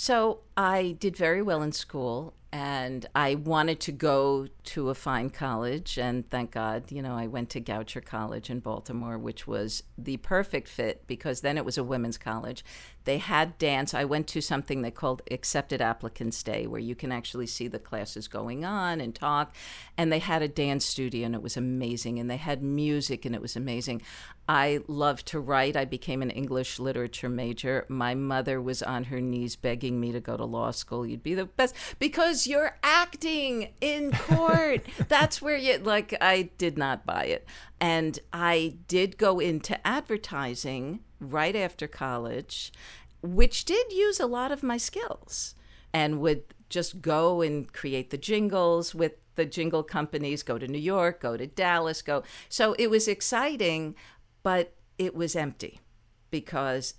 So 0.00 0.42
I 0.56 0.94
did 1.00 1.16
very 1.16 1.42
well 1.42 1.60
in 1.60 1.72
school 1.72 2.32
and 2.52 3.04
I 3.16 3.34
wanted 3.34 3.80
to 3.80 3.92
go 3.92 4.46
to 4.62 4.90
a 4.90 4.94
fine 4.94 5.28
college. 5.28 5.98
And 5.98 6.30
thank 6.30 6.52
God, 6.52 6.92
you 6.92 7.02
know, 7.02 7.16
I 7.16 7.26
went 7.26 7.50
to 7.50 7.60
Goucher 7.60 8.04
College 8.04 8.48
in 8.48 8.60
Baltimore, 8.60 9.18
which 9.18 9.48
was 9.48 9.82
the 9.98 10.18
perfect 10.18 10.68
fit 10.68 11.04
because 11.08 11.40
then 11.40 11.58
it 11.58 11.64
was 11.64 11.76
a 11.76 11.82
women's 11.82 12.16
college. 12.16 12.64
They 13.08 13.16
had 13.16 13.56
dance. 13.56 13.94
I 13.94 14.04
went 14.04 14.26
to 14.26 14.42
something 14.42 14.82
they 14.82 14.90
called 14.90 15.22
Accepted 15.30 15.80
Applicants 15.80 16.42
Day, 16.42 16.66
where 16.66 16.78
you 16.78 16.94
can 16.94 17.10
actually 17.10 17.46
see 17.46 17.66
the 17.66 17.78
classes 17.78 18.28
going 18.28 18.66
on 18.66 19.00
and 19.00 19.14
talk. 19.14 19.54
And 19.96 20.12
they 20.12 20.18
had 20.18 20.42
a 20.42 20.46
dance 20.46 20.84
studio, 20.84 21.24
and 21.24 21.34
it 21.34 21.40
was 21.40 21.56
amazing. 21.56 22.18
And 22.18 22.30
they 22.30 22.36
had 22.36 22.62
music, 22.62 23.24
and 23.24 23.34
it 23.34 23.40
was 23.40 23.56
amazing. 23.56 24.02
I 24.46 24.80
loved 24.88 25.24
to 25.28 25.40
write. 25.40 25.74
I 25.74 25.86
became 25.86 26.20
an 26.20 26.28
English 26.28 26.78
literature 26.78 27.30
major. 27.30 27.86
My 27.88 28.14
mother 28.14 28.60
was 28.60 28.82
on 28.82 29.04
her 29.04 29.22
knees 29.22 29.56
begging 29.56 29.98
me 29.98 30.12
to 30.12 30.20
go 30.20 30.36
to 30.36 30.44
law 30.44 30.70
school. 30.70 31.06
You'd 31.06 31.22
be 31.22 31.34
the 31.34 31.46
best 31.46 31.74
because 31.98 32.46
you're 32.46 32.76
acting 32.82 33.72
in 33.80 34.12
court. 34.28 34.82
That's 35.08 35.40
where 35.40 35.56
you 35.56 35.78
like 35.78 36.14
I 36.20 36.50
did 36.58 36.76
not 36.76 37.06
buy 37.06 37.24
it. 37.24 37.46
And 37.80 38.18
I 38.34 38.76
did 38.86 39.16
go 39.16 39.38
into 39.38 39.86
advertising 39.86 41.00
right 41.20 41.56
after 41.56 41.86
college, 41.86 42.72
which 43.22 43.64
did 43.64 43.92
use 43.92 44.20
a 44.20 44.26
lot 44.26 44.52
of 44.52 44.62
my 44.62 44.76
skills 44.76 45.54
and 45.92 46.20
would 46.20 46.42
just 46.68 47.00
go 47.00 47.40
and 47.40 47.72
create 47.72 48.10
the 48.10 48.18
jingles 48.18 48.94
with 48.94 49.12
the 49.36 49.46
jingle 49.46 49.82
companies, 49.82 50.42
go 50.42 50.58
to 50.58 50.68
New 50.68 50.78
York, 50.78 51.20
go 51.20 51.36
to 51.36 51.46
Dallas, 51.46 52.02
go. 52.02 52.22
So 52.48 52.74
it 52.78 52.90
was 52.90 53.08
exciting, 53.08 53.94
but 54.42 54.74
it 54.98 55.14
was 55.14 55.36
empty 55.36 55.80
because 56.30 56.94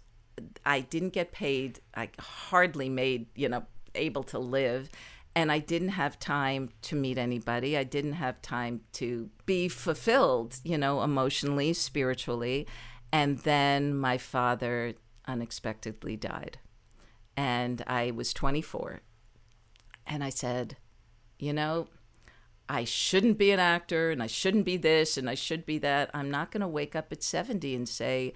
I 0.66 0.82
didn't 0.82 1.14
get 1.14 1.32
paid. 1.32 1.82
I 1.96 2.10
hardly 2.20 2.90
made, 2.90 3.28
you 3.36 3.50
know, 3.50 3.66
able 3.94 4.24
to 4.24 4.40
live. 4.40 4.90
And 5.36 5.52
I 5.52 5.60
didn't 5.60 5.90
have 5.90 6.18
time 6.18 6.70
to 6.84 6.96
meet 6.96 7.18
anybody. 7.18 7.78
I 7.78 7.84
didn't 7.84 8.14
have 8.14 8.42
time 8.42 8.82
to 8.94 9.30
be 9.46 9.68
fulfilled, 9.68 10.60
you 10.64 10.78
know, 10.78 11.04
emotionally, 11.04 11.74
spiritually. 11.74 12.68
And 13.12 13.40
then 13.40 13.96
my 13.96 14.18
father 14.18 14.94
unexpectedly 15.28 16.16
died. 16.18 16.60
And 17.36 17.84
I 17.88 18.12
was 18.12 18.34
24. 18.34 19.02
And 20.06 20.24
I 20.24 20.30
said, 20.30 20.78
you 21.38 21.54
know, 21.54 21.88
I 22.68 22.84
shouldn't 22.84 23.38
be 23.38 23.52
an 23.52 23.60
actor 23.60 24.12
and 24.12 24.22
I 24.22 24.28
shouldn't 24.28 24.66
be 24.66 24.78
this 24.78 25.18
and 25.18 25.30
I 25.30 25.36
should 25.36 25.66
be 25.66 25.80
that. 25.80 26.12
I'm 26.14 26.30
not 26.30 26.52
going 26.52 26.62
to 26.62 26.68
wake 26.68 26.96
up 26.96 27.12
at 27.12 27.24
70 27.24 27.76
and 27.76 27.90
say, 27.90 28.34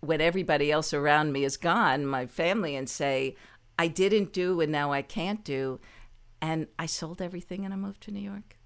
when 0.00 0.20
everybody 0.20 0.70
else 0.70 0.94
around 0.94 1.32
me 1.32 1.44
is 1.44 1.56
gone, 1.56 2.06
my 2.06 2.26
family, 2.26 2.76
and 2.76 2.88
say, 2.88 3.34
I 3.78 3.88
didn't 3.88 4.32
do 4.32 4.60
and 4.60 4.70
now 4.70 4.92
I 4.92 5.02
can't 5.02 5.42
do. 5.42 5.80
And 6.40 6.68
I 6.78 6.86
sold 6.86 7.20
everything 7.20 7.64
and 7.64 7.74
I 7.74 7.76
moved 7.76 8.02
to 8.02 8.12
New 8.12 8.20
York. 8.20 8.56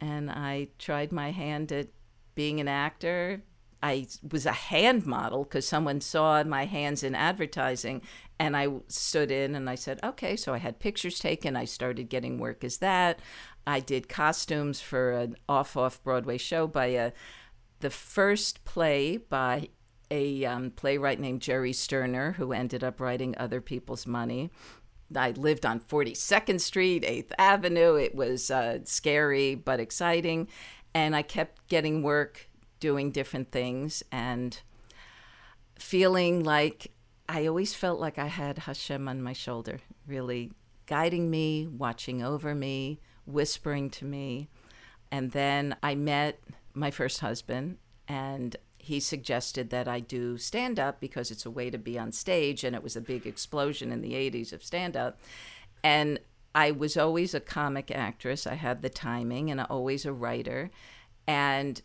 And 0.00 0.30
I 0.30 0.68
tried 0.78 1.12
my 1.12 1.30
hand 1.30 1.70
at 1.70 1.88
being 2.34 2.60
an 2.60 2.68
actor. 2.68 3.42
I 3.84 4.06
was 4.32 4.46
a 4.46 4.52
hand 4.52 5.04
model 5.04 5.44
because 5.44 5.68
someone 5.68 6.00
saw 6.00 6.42
my 6.42 6.64
hands 6.64 7.02
in 7.02 7.14
advertising 7.14 8.00
and 8.38 8.56
I 8.56 8.68
stood 8.88 9.30
in 9.30 9.54
and 9.54 9.68
I 9.68 9.74
said, 9.74 10.00
okay. 10.02 10.36
So 10.36 10.54
I 10.54 10.58
had 10.58 10.78
pictures 10.78 11.18
taken. 11.18 11.54
I 11.54 11.66
started 11.66 12.08
getting 12.08 12.38
work 12.38 12.64
as 12.64 12.78
that. 12.78 13.20
I 13.66 13.80
did 13.80 14.08
costumes 14.08 14.80
for 14.80 15.12
an 15.12 15.36
off 15.50 15.76
off 15.76 16.02
Broadway 16.02 16.38
show 16.38 16.66
by 16.66 16.86
a, 16.86 17.12
the 17.80 17.90
first 17.90 18.64
play 18.64 19.18
by 19.18 19.68
a 20.10 20.46
um, 20.46 20.70
playwright 20.70 21.20
named 21.20 21.42
Jerry 21.42 21.74
Sterner, 21.74 22.32
who 22.32 22.52
ended 22.52 22.82
up 22.82 23.00
writing 23.00 23.34
Other 23.36 23.60
People's 23.60 24.06
Money. 24.06 24.50
I 25.14 25.32
lived 25.32 25.66
on 25.66 25.78
42nd 25.78 26.58
Street, 26.58 27.02
8th 27.02 27.32
Avenue. 27.36 27.96
It 27.96 28.14
was 28.14 28.50
uh, 28.50 28.78
scary 28.84 29.54
but 29.54 29.78
exciting. 29.78 30.48
And 30.94 31.14
I 31.14 31.20
kept 31.20 31.68
getting 31.68 32.02
work 32.02 32.48
doing 32.84 33.10
different 33.10 33.50
things 33.50 34.02
and 34.12 34.60
feeling 35.78 36.44
like 36.44 36.92
I 37.26 37.46
always 37.46 37.72
felt 37.72 37.98
like 37.98 38.18
I 38.18 38.26
had 38.26 38.58
Hashem 38.58 39.08
on 39.08 39.22
my 39.22 39.32
shoulder, 39.32 39.80
really 40.06 40.52
guiding 40.84 41.30
me, 41.30 41.66
watching 41.66 42.22
over 42.22 42.54
me, 42.54 43.00
whispering 43.24 43.88
to 43.88 44.04
me. 44.04 44.50
And 45.10 45.30
then 45.30 45.76
I 45.82 45.94
met 45.94 46.38
my 46.74 46.90
first 46.90 47.20
husband, 47.20 47.78
and 48.06 48.54
he 48.76 49.00
suggested 49.00 49.70
that 49.70 49.88
I 49.88 50.00
do 50.00 50.36
stand 50.36 50.78
up 50.78 51.00
because 51.00 51.30
it's 51.30 51.46
a 51.46 51.50
way 51.50 51.70
to 51.70 51.78
be 51.78 51.98
on 51.98 52.12
stage, 52.12 52.64
and 52.64 52.76
it 52.76 52.82
was 52.82 52.96
a 52.96 53.00
big 53.00 53.26
explosion 53.26 53.92
in 53.92 54.02
the 54.02 54.12
80s 54.12 54.52
of 54.52 54.62
stand 54.62 54.94
up. 54.94 55.18
And 55.82 56.20
I 56.54 56.70
was 56.70 56.98
always 56.98 57.32
a 57.32 57.40
comic 57.40 57.90
actress. 57.90 58.46
I 58.46 58.56
had 58.56 58.82
the 58.82 58.90
timing 58.90 59.50
and 59.50 59.58
always 59.62 60.04
a 60.04 60.12
writer. 60.12 60.70
And 61.26 61.80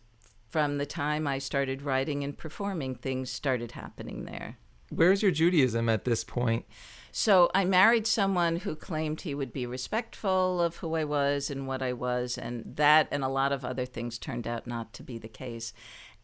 from 0.50 0.78
the 0.78 0.86
time 0.86 1.26
I 1.26 1.38
started 1.38 1.82
writing 1.82 2.22
and 2.24 2.36
performing, 2.36 2.96
things 2.96 3.30
started 3.30 3.72
happening 3.72 4.24
there. 4.24 4.58
Where's 4.90 5.22
your 5.22 5.30
Judaism 5.30 5.88
at 5.88 6.04
this 6.04 6.24
point? 6.24 6.66
So 7.12 7.50
I 7.54 7.64
married 7.64 8.06
someone 8.06 8.56
who 8.56 8.74
claimed 8.74 9.20
he 9.20 9.34
would 9.34 9.52
be 9.52 9.66
respectful 9.66 10.60
of 10.60 10.78
who 10.78 10.94
I 10.94 11.04
was 11.04 11.50
and 11.50 11.66
what 11.66 11.82
I 11.82 11.92
was, 11.92 12.36
and 12.36 12.76
that 12.76 13.08
and 13.10 13.24
a 13.24 13.28
lot 13.28 13.52
of 13.52 13.64
other 13.64 13.86
things 13.86 14.18
turned 14.18 14.46
out 14.46 14.66
not 14.66 14.92
to 14.94 15.02
be 15.02 15.18
the 15.18 15.28
case. 15.28 15.72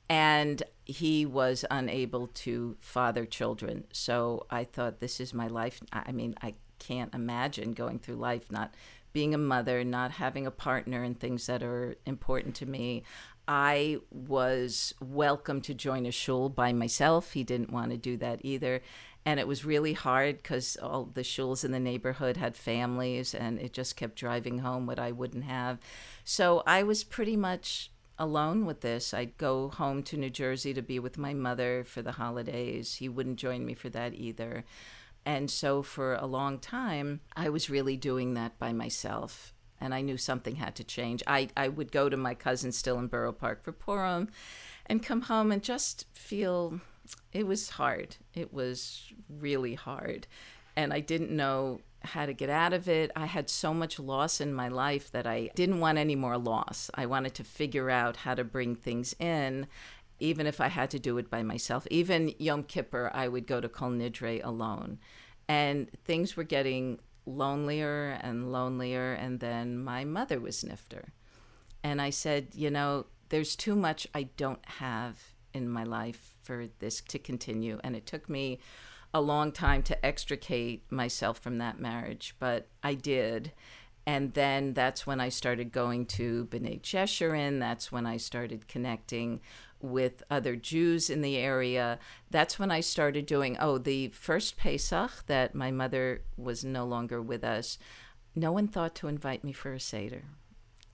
And 0.08 0.62
he 0.84 1.26
was 1.26 1.64
unable 1.70 2.28
to 2.28 2.76
father 2.80 3.24
children. 3.26 3.84
So 3.92 4.46
I 4.50 4.64
thought, 4.64 5.00
this 5.00 5.20
is 5.20 5.34
my 5.34 5.48
life. 5.48 5.80
I 5.92 6.12
mean, 6.12 6.34
I 6.42 6.54
can't 6.78 7.14
imagine 7.14 7.72
going 7.72 7.98
through 7.98 8.16
life 8.16 8.50
not 8.50 8.74
being 9.16 9.32
a 9.32 9.38
mother, 9.38 9.82
not 9.82 10.10
having 10.10 10.46
a 10.46 10.50
partner, 10.50 11.02
and 11.02 11.18
things 11.18 11.46
that 11.46 11.62
are 11.62 11.96
important 12.04 12.54
to 12.54 12.66
me. 12.66 13.02
I 13.48 13.96
was 14.10 14.92
welcome 15.00 15.62
to 15.62 15.72
join 15.72 16.04
a 16.04 16.10
shul 16.10 16.50
by 16.50 16.74
myself. 16.74 17.32
He 17.32 17.42
didn't 17.42 17.72
want 17.72 17.92
to 17.92 17.96
do 17.96 18.18
that 18.18 18.40
either. 18.42 18.82
And 19.24 19.40
it 19.40 19.48
was 19.48 19.64
really 19.64 19.94
hard 19.94 20.36
because 20.36 20.76
all 20.82 21.06
the 21.06 21.22
shuls 21.22 21.64
in 21.64 21.72
the 21.72 21.80
neighborhood 21.80 22.36
had 22.36 22.58
families, 22.58 23.34
and 23.34 23.58
it 23.58 23.72
just 23.72 23.96
kept 23.96 24.16
driving 24.16 24.58
home 24.58 24.84
what 24.84 24.98
I 24.98 25.12
wouldn't 25.12 25.44
have. 25.44 25.78
So 26.22 26.62
I 26.66 26.82
was 26.82 27.02
pretty 27.02 27.38
much 27.38 27.90
alone 28.18 28.66
with 28.66 28.82
this. 28.82 29.14
I'd 29.14 29.38
go 29.38 29.70
home 29.70 30.02
to 30.02 30.18
New 30.18 30.28
Jersey 30.28 30.74
to 30.74 30.82
be 30.82 30.98
with 30.98 31.16
my 31.16 31.32
mother 31.32 31.84
for 31.84 32.02
the 32.02 32.12
holidays. 32.12 32.96
He 32.96 33.08
wouldn't 33.08 33.38
join 33.38 33.64
me 33.64 33.72
for 33.72 33.88
that 33.88 34.12
either. 34.12 34.66
And 35.26 35.50
so 35.50 35.82
for 35.82 36.14
a 36.14 36.24
long 36.24 36.60
time, 36.60 37.20
I 37.36 37.48
was 37.48 37.68
really 37.68 37.96
doing 37.96 38.34
that 38.34 38.58
by 38.60 38.72
myself 38.72 39.52
and 39.80 39.92
I 39.92 40.00
knew 40.00 40.16
something 40.16 40.56
had 40.56 40.76
to 40.76 40.84
change. 40.84 41.22
I, 41.26 41.48
I 41.56 41.68
would 41.68 41.92
go 41.92 42.08
to 42.08 42.16
my 42.16 42.32
cousin 42.34 42.72
still 42.72 42.98
in 42.98 43.08
Borough 43.08 43.32
Park 43.32 43.62
for 43.62 43.72
Purim 43.72 44.28
and 44.86 45.02
come 45.02 45.22
home 45.22 45.52
and 45.52 45.62
just 45.62 46.06
feel 46.12 46.80
it 47.32 47.46
was 47.46 47.70
hard. 47.70 48.16
It 48.34 48.54
was 48.54 49.12
really 49.28 49.74
hard. 49.74 50.28
And 50.76 50.92
I 50.92 51.00
didn't 51.00 51.30
know 51.30 51.80
how 52.02 52.24
to 52.24 52.32
get 52.32 52.48
out 52.48 52.72
of 52.72 52.88
it. 52.88 53.10
I 53.16 53.26
had 53.26 53.50
so 53.50 53.74
much 53.74 53.98
loss 53.98 54.40
in 54.40 54.54
my 54.54 54.68
life 54.68 55.10
that 55.10 55.26
I 55.26 55.50
didn't 55.54 55.80
want 55.80 55.98
any 55.98 56.14
more 56.14 56.38
loss. 56.38 56.90
I 56.94 57.06
wanted 57.06 57.34
to 57.34 57.44
figure 57.44 57.90
out 57.90 58.18
how 58.18 58.34
to 58.34 58.44
bring 58.44 58.76
things 58.76 59.14
in, 59.18 59.66
even 60.18 60.46
if 60.46 60.60
I 60.60 60.68
had 60.68 60.90
to 60.90 60.98
do 60.98 61.18
it 61.18 61.30
by 61.30 61.42
myself. 61.42 61.86
Even 61.90 62.34
Yom 62.38 62.62
Kippur, 62.62 63.10
I 63.12 63.28
would 63.28 63.46
go 63.46 63.60
to 63.60 63.68
Kol 63.68 63.90
Nidre 63.90 64.44
alone. 64.44 64.98
And 65.48 65.90
things 66.04 66.36
were 66.36 66.44
getting 66.44 66.98
lonelier 67.24 68.18
and 68.20 68.52
lonelier. 68.52 69.12
And 69.12 69.40
then 69.40 69.78
my 69.78 70.04
mother 70.04 70.40
was 70.40 70.64
niftar. 70.64 71.10
And 71.82 72.00
I 72.00 72.10
said, 72.10 72.48
you 72.54 72.70
know, 72.70 73.06
there's 73.28 73.56
too 73.56 73.76
much 73.76 74.06
I 74.14 74.24
don't 74.36 74.64
have 74.66 75.22
in 75.52 75.68
my 75.68 75.84
life 75.84 76.34
for 76.42 76.66
this 76.78 77.00
to 77.00 77.18
continue. 77.18 77.80
And 77.82 77.96
it 77.96 78.06
took 78.06 78.28
me 78.28 78.58
a 79.14 79.20
long 79.20 79.52
time 79.52 79.82
to 79.84 80.06
extricate 80.06 80.90
myself 80.90 81.38
from 81.38 81.58
that 81.58 81.80
marriage, 81.80 82.34
but 82.38 82.68
I 82.82 82.94
did. 82.94 83.52
And 84.06 84.34
then 84.34 84.74
that's 84.74 85.06
when 85.06 85.20
I 85.20 85.30
started 85.30 85.72
going 85.72 86.06
to 86.06 86.46
B'nai 86.46 86.80
Jeshurun. 86.80 87.58
That's 87.58 87.90
when 87.90 88.06
I 88.06 88.18
started 88.18 88.68
connecting 88.68 89.40
with 89.80 90.22
other 90.30 90.56
Jews 90.56 91.10
in 91.10 91.22
the 91.22 91.36
area. 91.36 91.98
That's 92.30 92.58
when 92.58 92.70
I 92.70 92.80
started 92.80 93.26
doing, 93.26 93.56
oh, 93.60 93.78
the 93.78 94.08
first 94.08 94.56
Pesach 94.56 95.24
that 95.26 95.54
my 95.54 95.70
mother 95.70 96.22
was 96.36 96.64
no 96.64 96.84
longer 96.84 97.20
with 97.20 97.44
us, 97.44 97.78
no 98.34 98.52
one 98.52 98.68
thought 98.68 98.94
to 98.96 99.08
invite 99.08 99.44
me 99.44 99.52
for 99.52 99.72
a 99.72 99.80
Seder. 99.80 100.24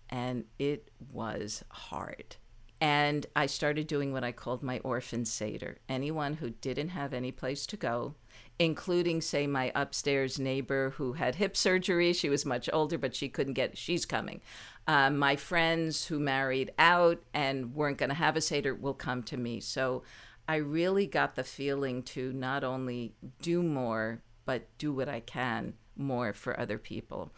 And 0.09 0.45
it 0.59 0.91
was 1.11 1.65
hard. 1.71 2.37
And 2.81 3.27
I 3.37 3.47
started 3.47 3.87
doing 3.87 4.13
what 4.13 4.25
I 4.25 4.33
called 4.33 4.63
my 4.63 4.81
orphan 4.81 5.25
Seder. 5.25 5.79
Anyone 5.89 6.35
who 6.35 6.51
didn't 6.51 6.89
have 6.89 7.15
any 7.15 7.31
place 7.31 7.65
to 7.67 7.77
go, 7.77 8.17
including, 8.59 9.21
say, 9.21 9.47
my 9.47 9.73
upstairs 9.75 10.39
neighbor 10.39 10.91
who 10.91 11.15
had 11.15 11.37
hip 11.37 11.57
surgery. 11.57 12.13
She 12.13 12.29
was 12.29 12.47
much 12.47 12.69
older, 12.73 12.99
but 12.99 13.15
she 13.15 13.29
couldn't 13.29 13.55
get, 13.55 13.77
she's 13.77 14.07
coming. 14.07 14.41
Um, 14.87 15.19
my 15.19 15.37
friends 15.37 16.07
who 16.07 16.19
married 16.19 16.73
out 16.79 17.23
and 17.33 17.75
weren't 17.75 17.99
going 17.99 18.11
to 18.11 18.15
have 18.17 18.37
a 18.37 18.41
Seder 18.41 18.75
will 18.75 18.95
come 18.95 19.23
to 19.25 19.37
me. 19.37 19.61
So 19.61 20.03
I 20.49 20.57
really 20.57 21.07
got 21.07 21.35
the 21.35 21.45
feeling 21.45 22.03
to 22.05 22.33
not 22.33 22.65
only 22.65 23.15
do 23.41 23.63
more, 23.63 24.23
but 24.45 24.67
do 24.79 24.93
what 24.93 25.09
I 25.09 25.21
can 25.21 25.75
more 25.97 26.33
for 26.33 26.59
other 26.59 26.79
people. 26.79 27.33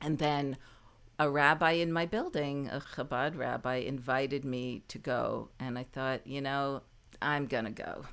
And 0.00 0.18
then 0.18 0.56
a 1.18 1.28
rabbi 1.28 1.72
in 1.72 1.92
my 1.92 2.06
building, 2.06 2.68
a 2.68 2.80
Chabad 2.80 3.36
rabbi, 3.36 3.76
invited 3.76 4.44
me 4.44 4.82
to 4.88 4.98
go. 4.98 5.50
And 5.58 5.78
I 5.78 5.84
thought, 5.84 6.26
you 6.26 6.40
know, 6.40 6.82
I'm 7.20 7.46
going 7.46 7.64
to 7.64 7.70
go. 7.70 8.04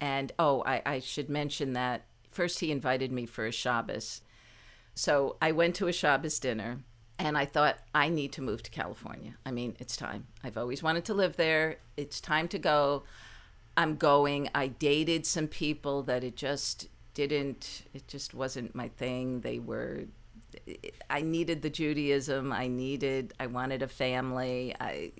And 0.00 0.32
oh, 0.38 0.62
I, 0.64 0.82
I 0.84 0.98
should 1.00 1.28
mention 1.28 1.72
that 1.72 2.04
first 2.30 2.60
he 2.60 2.70
invited 2.70 3.10
me 3.10 3.26
for 3.26 3.46
a 3.46 3.52
Shabbos. 3.52 4.22
So 4.94 5.36
I 5.40 5.52
went 5.52 5.74
to 5.76 5.88
a 5.88 5.92
Shabbos 5.92 6.38
dinner 6.38 6.80
and 7.18 7.36
I 7.36 7.44
thought, 7.44 7.78
I 7.94 8.08
need 8.08 8.32
to 8.32 8.42
move 8.42 8.62
to 8.62 8.70
California. 8.70 9.34
I 9.44 9.50
mean, 9.50 9.76
it's 9.80 9.96
time. 9.96 10.26
I've 10.44 10.56
always 10.56 10.82
wanted 10.82 11.04
to 11.06 11.14
live 11.14 11.36
there. 11.36 11.78
It's 11.96 12.20
time 12.20 12.46
to 12.48 12.58
go. 12.58 13.02
I'm 13.76 13.96
going. 13.96 14.48
I 14.54 14.68
dated 14.68 15.26
some 15.26 15.48
people 15.48 16.02
that 16.04 16.22
it 16.22 16.36
just 16.36 16.88
didn't, 17.14 17.82
it 17.92 18.06
just 18.06 18.34
wasn't 18.34 18.74
my 18.74 18.88
thing. 18.88 19.40
They 19.40 19.58
were, 19.58 20.04
I 21.10 21.22
needed 21.22 21.62
the 21.62 21.70
Judaism. 21.70 22.52
I 22.52 22.68
needed, 22.68 23.34
I 23.40 23.48
wanted 23.48 23.82
a 23.82 23.88
family. 23.88 24.74
I, 24.80 25.10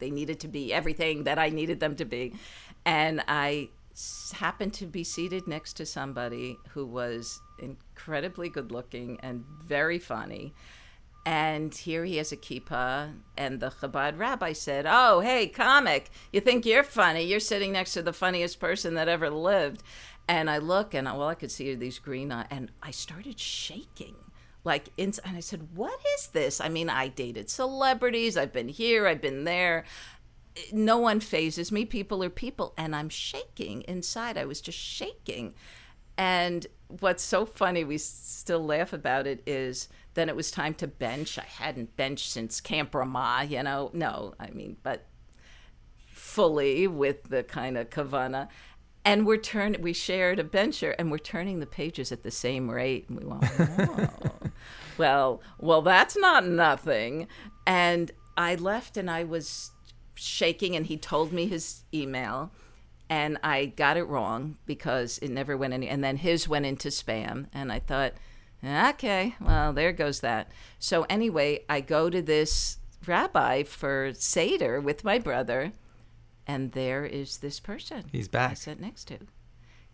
they 0.00 0.10
needed 0.10 0.40
to 0.40 0.48
be 0.48 0.72
everything 0.72 1.24
that 1.24 1.38
I 1.38 1.50
needed 1.50 1.78
them 1.78 1.94
to 1.96 2.04
be. 2.04 2.34
And 2.84 3.22
I 3.28 3.68
happened 4.32 4.74
to 4.74 4.86
be 4.86 5.04
seated 5.04 5.46
next 5.46 5.74
to 5.74 5.86
somebody 5.86 6.56
who 6.70 6.86
was 6.86 7.40
incredibly 7.58 8.48
good 8.48 8.70
looking 8.70 9.18
and 9.20 9.44
very 9.64 9.98
funny 9.98 10.54
and 11.28 11.74
here 11.74 12.06
he 12.06 12.16
has 12.16 12.32
a 12.32 12.38
kippah. 12.38 13.12
And 13.36 13.60
the 13.60 13.68
Chabad 13.68 14.18
rabbi 14.18 14.54
said, 14.54 14.86
Oh, 14.88 15.20
hey, 15.20 15.46
comic, 15.46 16.10
you 16.32 16.40
think 16.40 16.64
you're 16.64 16.82
funny? 16.82 17.22
You're 17.22 17.38
sitting 17.38 17.72
next 17.72 17.92
to 17.92 18.02
the 18.02 18.14
funniest 18.14 18.58
person 18.58 18.94
that 18.94 19.08
ever 19.08 19.28
lived. 19.28 19.82
And 20.26 20.48
I 20.48 20.56
look, 20.56 20.94
and 20.94 21.06
all 21.06 21.28
I 21.28 21.34
could 21.34 21.50
see 21.50 21.70
are 21.70 21.76
these 21.76 21.98
green 21.98 22.32
eyes. 22.32 22.46
And 22.50 22.70
I 22.82 22.92
started 22.92 23.38
shaking. 23.38 24.16
Like, 24.64 24.88
and 24.96 25.20
I 25.26 25.40
said, 25.40 25.68
What 25.74 26.00
is 26.16 26.28
this? 26.28 26.62
I 26.62 26.70
mean, 26.70 26.88
I 26.88 27.08
dated 27.08 27.50
celebrities. 27.50 28.38
I've 28.38 28.54
been 28.54 28.68
here, 28.68 29.06
I've 29.06 29.20
been 29.20 29.44
there. 29.44 29.84
No 30.72 30.98
one 30.98 31.20
fazes 31.20 31.72
me. 31.72 31.84
People 31.84 32.22
are 32.24 32.30
people. 32.30 32.74
And 32.76 32.94
I'm 32.94 33.08
shaking 33.08 33.82
inside. 33.82 34.36
I 34.38 34.44
was 34.44 34.60
just 34.60 34.78
shaking. 34.78 35.54
And 36.16 36.66
what's 37.00 37.22
so 37.22 37.46
funny, 37.46 37.84
we 37.84 37.98
still 37.98 38.64
laugh 38.64 38.92
about 38.92 39.26
it, 39.26 39.42
is 39.46 39.88
then 40.14 40.28
it 40.28 40.34
was 40.34 40.50
time 40.50 40.74
to 40.74 40.86
bench. 40.88 41.38
I 41.38 41.44
hadn't 41.44 41.96
benched 41.96 42.30
since 42.30 42.60
Camp 42.60 42.94
Ramah, 42.94 43.46
you 43.48 43.62
know. 43.62 43.90
No, 43.92 44.34
I 44.40 44.50
mean, 44.50 44.76
but 44.82 45.06
fully 46.08 46.86
with 46.86 47.24
the 47.24 47.44
kind 47.44 47.78
of 47.78 47.90
kavana. 47.90 48.48
And 49.04 49.26
we're 49.26 49.38
turn 49.38 49.76
we 49.80 49.92
shared 49.92 50.38
a 50.38 50.44
bencher 50.44 50.90
and 50.98 51.10
we're 51.10 51.18
turning 51.18 51.60
the 51.60 51.66
pages 51.66 52.10
at 52.10 52.24
the 52.24 52.30
same 52.30 52.68
rate. 52.68 53.08
And 53.08 53.18
we 53.18 53.24
went, 53.24 53.44
oh. 53.58 54.50
well, 54.98 55.40
well, 55.58 55.82
that's 55.82 56.16
not 56.16 56.44
nothing. 56.44 57.28
And 57.66 58.10
I 58.36 58.56
left 58.56 58.96
and 58.96 59.10
I 59.10 59.24
was 59.24 59.70
shaking, 60.18 60.76
and 60.76 60.86
he 60.86 60.96
told 60.96 61.32
me 61.32 61.46
his 61.46 61.84
email, 61.94 62.50
and 63.08 63.38
I 63.42 63.66
got 63.66 63.96
it 63.96 64.04
wrong 64.04 64.58
because 64.66 65.18
it 65.18 65.30
never 65.30 65.56
went 65.56 65.72
any. 65.72 65.88
And 65.88 66.02
then 66.04 66.18
his 66.18 66.48
went 66.48 66.66
into 66.66 66.88
spam, 66.88 67.46
and 67.52 67.72
I 67.72 67.78
thought, 67.78 68.14
okay, 68.64 69.34
well, 69.40 69.72
there 69.72 69.92
goes 69.92 70.20
that. 70.20 70.50
So 70.78 71.06
anyway, 71.08 71.64
I 71.68 71.80
go 71.80 72.10
to 72.10 72.20
this 72.20 72.78
rabbi 73.06 73.62
for 73.62 74.12
Seder 74.14 74.80
with 74.80 75.04
my 75.04 75.18
brother, 75.18 75.72
and 76.46 76.72
there 76.72 77.04
is 77.04 77.38
this 77.38 77.60
person. 77.60 78.04
He's 78.10 78.28
back. 78.28 78.52
I 78.52 78.54
sat 78.54 78.80
next 78.80 79.04
to. 79.06 79.18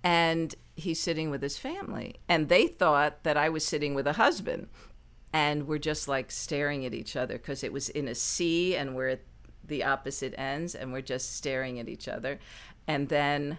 And 0.03 0.55
he's 0.77 1.01
sitting 1.01 1.31
with 1.31 1.43
his 1.43 1.57
family. 1.57 2.17
And 2.29 2.49
they 2.49 2.67
thought 2.67 3.23
that 3.25 3.37
I 3.37 3.49
was 3.49 3.65
sitting 3.65 3.95
with 3.95 4.07
a 4.07 4.15
husband. 4.15 4.69
And 5.33 5.67
we're 5.67 5.79
just 5.79 6.07
like 6.07 6.31
staring 6.31 6.85
at 6.87 6.95
each 6.95 7.17
other 7.17 7.39
because 7.39 7.65
it 7.65 7.73
was 7.73 7.89
in 7.89 8.07
a 8.07 8.15
sea 8.15 8.77
and 8.77 8.95
we're 8.95 9.09
at 9.09 9.23
the 9.67 9.85
opposite 9.85 10.35
ends 10.39 10.75
and 10.75 10.93
we're 10.93 11.01
just 11.01 11.37
staring 11.37 11.79
at 11.79 11.89
each 11.89 12.09
other. 12.09 12.39
And 12.87 13.09
then 13.09 13.59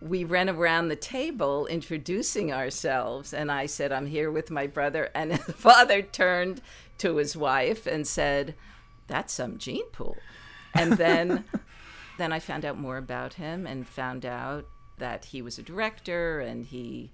we 0.00 0.24
ran 0.24 0.48
around 0.48 0.88
the 0.88 0.96
table 0.96 1.66
introducing 1.66 2.52
ourselves 2.52 3.32
and 3.32 3.50
i 3.50 3.64
said 3.64 3.92
i'm 3.92 4.06
here 4.06 4.30
with 4.30 4.50
my 4.50 4.66
brother 4.66 5.08
and 5.14 5.30
the 5.30 5.52
father 5.52 6.02
turned 6.02 6.60
to 6.98 7.16
his 7.16 7.36
wife 7.36 7.86
and 7.86 8.06
said 8.06 8.54
that's 9.06 9.32
some 9.32 9.56
gene 9.56 9.88
pool 9.92 10.16
and 10.74 10.94
then 10.94 11.44
then 12.18 12.32
i 12.32 12.38
found 12.38 12.64
out 12.64 12.78
more 12.78 12.96
about 12.96 13.34
him 13.34 13.66
and 13.66 13.86
found 13.86 14.26
out 14.26 14.66
that 14.98 15.26
he 15.26 15.40
was 15.40 15.58
a 15.58 15.62
director 15.62 16.40
and 16.40 16.66
he 16.66 17.10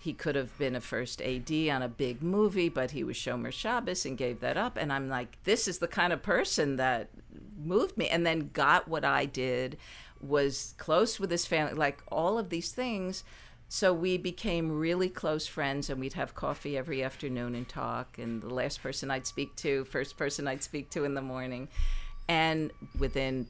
he 0.00 0.12
could 0.12 0.36
have 0.36 0.56
been 0.58 0.76
a 0.76 0.80
first 0.80 1.20
AD 1.20 1.50
on 1.50 1.82
a 1.82 1.88
big 1.88 2.22
movie, 2.22 2.68
but 2.68 2.92
he 2.92 3.02
was 3.02 3.16
Shomer 3.16 3.52
Shabbos 3.52 4.06
and 4.06 4.16
gave 4.16 4.38
that 4.40 4.56
up. 4.56 4.76
And 4.76 4.92
I'm 4.92 5.08
like, 5.08 5.42
this 5.42 5.66
is 5.66 5.80
the 5.80 5.88
kind 5.88 6.12
of 6.12 6.22
person 6.22 6.76
that 6.76 7.10
moved 7.58 7.96
me 7.96 8.08
and 8.08 8.26
then 8.26 8.50
got 8.52 8.88
what 8.88 9.04
I 9.04 9.24
did 9.24 9.76
was 10.20 10.74
close 10.78 11.20
with 11.20 11.30
his 11.30 11.46
family, 11.46 11.74
like 11.74 12.02
all 12.08 12.38
of 12.38 12.50
these 12.50 12.72
things. 12.72 13.24
So 13.68 13.92
we 13.92 14.16
became 14.16 14.72
really 14.72 15.10
close 15.10 15.46
friends, 15.46 15.90
and 15.90 16.00
we'd 16.00 16.14
have 16.14 16.34
coffee 16.34 16.78
every 16.78 17.04
afternoon 17.04 17.54
and 17.54 17.68
talk. 17.68 18.18
And 18.18 18.40
the 18.40 18.52
last 18.52 18.82
person 18.82 19.10
I'd 19.10 19.26
speak 19.26 19.54
to, 19.56 19.84
first 19.84 20.16
person 20.16 20.48
I'd 20.48 20.62
speak 20.62 20.88
to 20.90 21.04
in 21.04 21.14
the 21.14 21.20
morning. 21.20 21.68
And 22.28 22.72
within 22.98 23.46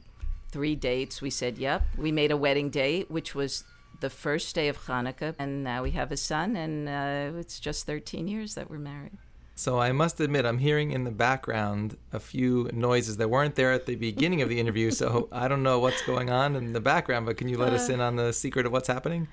three 0.51 0.75
dates, 0.75 1.21
we 1.21 1.29
said, 1.29 1.57
Yep. 1.57 1.83
We 1.97 2.11
made 2.11 2.31
a 2.31 2.37
wedding 2.37 2.69
date, 2.69 3.09
which 3.09 3.33
was 3.33 3.63
the 4.01 4.09
first 4.09 4.53
day 4.55 4.67
of 4.67 4.77
Hanukkah. 4.77 5.35
And 5.39 5.63
now 5.63 5.83
we 5.83 5.91
have 5.91 6.11
a 6.11 6.17
son, 6.17 6.57
and 6.57 6.89
uh, 6.89 7.39
it's 7.39 7.59
just 7.59 7.85
13 7.85 8.27
years 8.27 8.55
that 8.55 8.69
we're 8.69 8.77
married. 8.77 9.17
So 9.59 9.77
I 9.77 9.91
must 9.91 10.21
admit, 10.21 10.45
I'm 10.45 10.59
hearing 10.59 10.91
in 10.91 11.03
the 11.03 11.11
background 11.11 11.97
a 12.13 12.19
few 12.21 12.69
noises 12.71 13.17
that 13.17 13.29
weren't 13.29 13.55
there 13.55 13.73
at 13.73 13.87
the 13.87 13.95
beginning 13.95 14.41
of 14.41 14.47
the 14.47 14.57
interview. 14.57 14.89
So 14.89 15.27
I 15.33 15.49
don't 15.49 15.63
know 15.63 15.79
what's 15.79 16.01
going 16.03 16.29
on 16.29 16.55
in 16.55 16.71
the 16.71 16.79
background, 16.79 17.25
but 17.25 17.35
can 17.35 17.49
you 17.49 17.57
let 17.57 17.73
uh, 17.73 17.75
us 17.75 17.89
in 17.89 17.99
on 17.99 18.15
the 18.15 18.31
secret 18.31 18.65
of 18.65 18.71
what's 18.71 18.87
happening? 18.87 19.27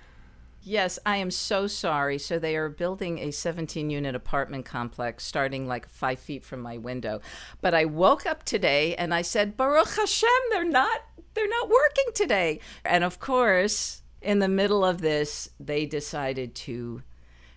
Yes, 0.64 0.99
I 1.06 1.18
am 1.18 1.30
so 1.30 1.68
sorry. 1.68 2.18
So 2.18 2.40
they 2.40 2.56
are 2.56 2.68
building 2.68 3.21
a 3.21 3.30
17 3.30 3.88
unit 3.88 4.16
apartment 4.16 4.64
complex 4.64 5.23
starting 5.23 5.68
like 5.68 5.88
five 5.88 6.18
feet 6.18 6.45
from 6.45 6.61
my 6.61 6.76
window. 6.76 7.21
But 7.61 7.73
I 7.73 7.85
woke 7.85 8.26
up 8.26 8.42
today 8.42 8.97
and 8.97 9.14
I 9.14 9.23
said, 9.23 9.56
Baruch 9.56 9.95
Hashem, 9.95 10.28
they're 10.50 10.64
not 10.64 11.02
they're 11.35 11.49
not 11.49 11.68
working 11.68 12.06
today. 12.16 12.59
And 12.85 13.04
of 13.04 13.21
course, 13.21 14.02
in 14.21 14.40
the 14.40 14.49
middle 14.49 14.85
of 14.85 15.02
this, 15.02 15.50
they 15.61 15.87
decided 15.87 16.56
to 16.56 17.04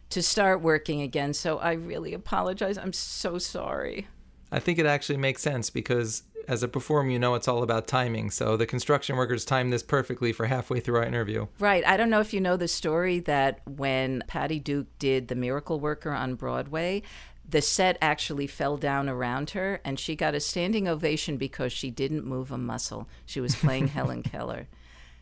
to 0.10 0.22
start 0.24 0.62
working 0.62 1.02
again. 1.02 1.34
So 1.34 1.60
I 1.60 1.74
really 1.74 2.14
apologize. 2.14 2.78
I'm 2.78 2.94
so 2.94 3.38
sorry. 3.38 4.08
I 4.52 4.60
think 4.60 4.80
it 4.80 4.86
actually 4.86 5.18
makes 5.18 5.42
sense 5.42 5.70
because 5.70 6.24
as 6.48 6.64
a 6.64 6.68
performer, 6.68 7.12
you 7.12 7.20
know 7.20 7.36
it's 7.36 7.48
all 7.48 7.62
about 7.62 7.86
timing. 7.86 8.32
So 8.32 8.58
the 8.58 8.66
construction 8.66 9.16
workers 9.16 9.46
timed 9.46 9.72
this 9.72 9.84
perfectly 9.84 10.34
for 10.34 10.48
halfway 10.48 10.80
through 10.80 10.98
our 10.98 11.04
interview. 11.04 11.46
Right. 11.60 11.86
I 11.86 11.96
don't 11.96 12.10
know 12.10 12.22
if 12.22 12.34
you 12.34 12.42
know 12.42 12.58
the 12.58 12.68
story 12.68 13.20
that 13.22 13.62
when 13.68 14.24
Patty 14.28 14.60
Duke 14.60 14.88
did 14.98 15.28
The 15.28 15.36
Miracle 15.36 15.80
Worker 15.80 16.12
on 16.12 16.34
Broadway, 16.34 17.04
the 17.48 17.62
set 17.62 17.98
actually 18.02 18.48
fell 18.48 18.78
down 18.78 19.10
around 19.10 19.52
her 19.52 19.80
and 19.86 20.00
she 20.00 20.16
got 20.16 20.34
a 20.34 20.40
standing 20.40 20.88
ovation 20.88 21.38
because 21.38 21.72
she 21.72 21.92
didn't 21.92 22.26
move 22.26 22.52
a 22.52 22.58
muscle. 22.58 23.08
She 23.28 23.42
was 23.42 23.56
playing 23.56 23.88
Helen 23.90 24.24
Keller. 24.24 24.68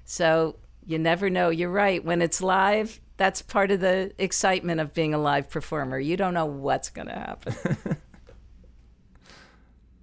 So 0.06 0.56
you 0.86 0.98
never 0.98 1.30
know. 1.30 1.50
You're 1.50 1.70
right. 1.70 2.04
When 2.04 2.22
it's 2.22 2.42
live, 2.42 3.02
that's 3.18 3.42
part 3.42 3.72
of 3.72 3.80
the 3.80 4.14
excitement 4.18 4.80
of 4.80 4.94
being 4.94 5.14
a 5.14 5.18
live 5.18 5.50
performer. 5.50 6.00
You 6.00 6.16
don't 6.16 6.34
know 6.34 6.46
what's 6.46 6.90
going 6.90 7.08
to 7.08 7.14
happen. 7.14 7.56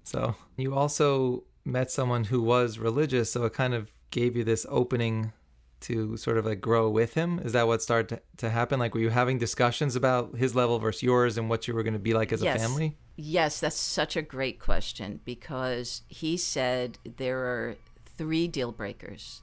so, 0.03 0.35
you 0.57 0.75
also 0.75 1.45
met 1.65 1.91
someone 1.91 2.25
who 2.25 2.43
was 2.43 2.79
religious, 2.79 3.33
so 3.33 3.45
it 3.45 3.53
kind 3.53 3.73
of 3.73 3.91
gave 4.11 4.37
you 4.37 4.45
this 4.45 4.67
opening 4.69 5.33
to 5.81 6.17
sort 6.17 6.39
of 6.39 6.47
like 6.47 6.61
grow 6.61 6.89
with 6.89 7.15
him. 7.15 7.39
Is 7.41 7.53
that 7.53 7.67
what 7.67 7.83
started 7.83 8.09
to, 8.09 8.23
to 8.39 8.51
happen? 8.51 8.81
Like, 8.81 8.95
were 8.95 9.01
you 9.01 9.11
having 9.11 9.39
discussions 9.39 9.97
about 9.97 10.37
his 10.37 10.55
level 10.55 10.79
versus 10.79 11.03
yours 11.03 11.39
and 11.39 11.49
what 11.49 11.69
you 11.69 11.75
were 11.75 11.83
going 11.83 11.95
to 11.95 11.99
be 11.99 12.15
like 12.15 12.33
as 12.33 12.43
yes. 12.43 12.57
a 12.57 12.59
family? 12.59 12.97
Yes, 13.17 13.61
that's 13.61 13.77
such 13.77 14.17
a 14.17 14.23
great 14.23 14.59
question 14.59 15.21
because 15.25 16.03
he 16.09 16.37
said 16.37 16.99
there 17.17 17.39
are 17.39 17.77
three 18.17 18.49
deal 18.49 18.73
breakers 18.73 19.43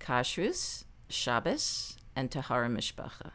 kashrus, 0.00 0.84
Shabbos, 1.08 1.96
and 2.14 2.30
Tahara 2.30 2.68
Mishpacha. 2.68 3.32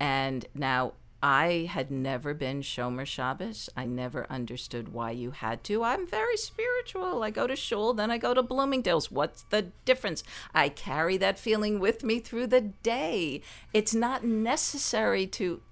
And 0.00 0.46
now 0.54 0.94
I 1.22 1.68
had 1.70 1.92
never 1.92 2.34
been 2.34 2.62
Shomer 2.62 3.06
Shabbos. 3.06 3.70
I 3.76 3.84
never 3.84 4.26
understood 4.28 4.92
why 4.92 5.12
you 5.12 5.30
had 5.30 5.62
to. 5.64 5.84
I'm 5.84 6.04
very 6.04 6.36
spiritual. 6.36 7.22
I 7.22 7.30
go 7.30 7.46
to 7.46 7.54
shul, 7.54 7.94
then 7.94 8.10
I 8.10 8.18
go 8.18 8.34
to 8.34 8.42
Bloomingdale's. 8.42 9.10
What's 9.10 9.44
the 9.44 9.70
difference? 9.84 10.24
I 10.52 10.68
carry 10.68 11.16
that 11.18 11.38
feeling 11.38 11.78
with 11.78 12.02
me 12.02 12.18
through 12.18 12.48
the 12.48 12.60
day. 12.60 13.40
It's 13.72 13.94
not 13.94 14.24
necessary 14.24 15.28
to. 15.28 15.62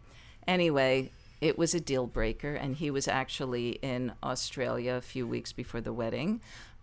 Anyway, 0.47 1.11
it 1.41 1.59
was 1.59 1.75
a 1.75 1.81
deal 1.81 2.07
breaker, 2.07 2.55
and 2.55 2.77
he 2.77 2.91
was 2.91 3.09
actually 3.09 3.71
in 3.83 4.13
Australia 4.23 4.95
a 4.95 5.01
few 5.01 5.27
weeks 5.27 5.53
before 5.53 5.81
the 5.81 5.93
wedding. 5.93 6.41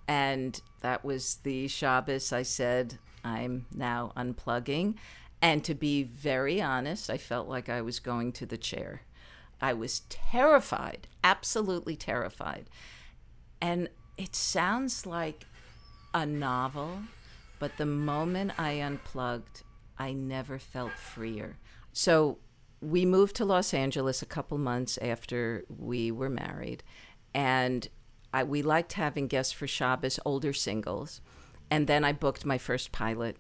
And 0.10 0.60
that 0.82 1.06
was 1.06 1.40
the 1.44 1.70
Shabbos 1.70 2.34
I 2.34 2.44
said, 2.44 2.98
I'm 3.24 3.66
now 3.74 4.12
unplugging. 4.18 4.96
And 5.42 5.64
to 5.64 5.76
be 5.76 6.04
very 6.04 6.62
honest, 6.62 7.10
I 7.10 7.18
felt 7.18 7.48
like 7.48 7.70
I 7.70 7.82
was 7.82 8.00
going 8.00 8.32
to 8.34 8.46
the 8.46 8.58
chair. 8.58 9.04
I 9.62 9.74
was 9.74 10.02
terrified, 10.10 11.08
absolutely 11.24 11.96
terrified. 11.96 12.70
And 13.62 13.90
it 14.18 14.36
sounds 14.36 15.06
like 15.06 15.46
a 16.14 16.26
novel, 16.26 17.04
but 17.60 17.78
the 17.78 17.86
moment 17.86 18.60
I 18.60 18.82
unplugged, 18.82 19.64
I 19.98 20.14
never 20.14 20.60
felt 20.60 20.94
freer. 20.94 21.58
So 21.94 22.38
we 22.82 23.06
moved 23.06 23.36
to 23.38 23.46
Los 23.46 23.74
Angeles 23.74 24.22
a 24.22 24.28
couple 24.28 24.58
months 24.58 24.98
after 25.00 25.66
we 25.68 26.12
were 26.12 26.30
married, 26.30 26.84
and 27.34 27.88
I, 28.34 28.44
we 28.44 28.62
liked 28.62 28.94
having 28.94 29.28
guests 29.28 29.54
for 29.54 29.68
Shabbos, 29.68 30.20
older 30.26 30.54
singles. 30.54 31.22
And 31.70 31.88
then 31.88 32.04
I 32.04 32.14
booked 32.14 32.46
my 32.46 32.58
first 32.58 32.92
pilot, 32.92 33.38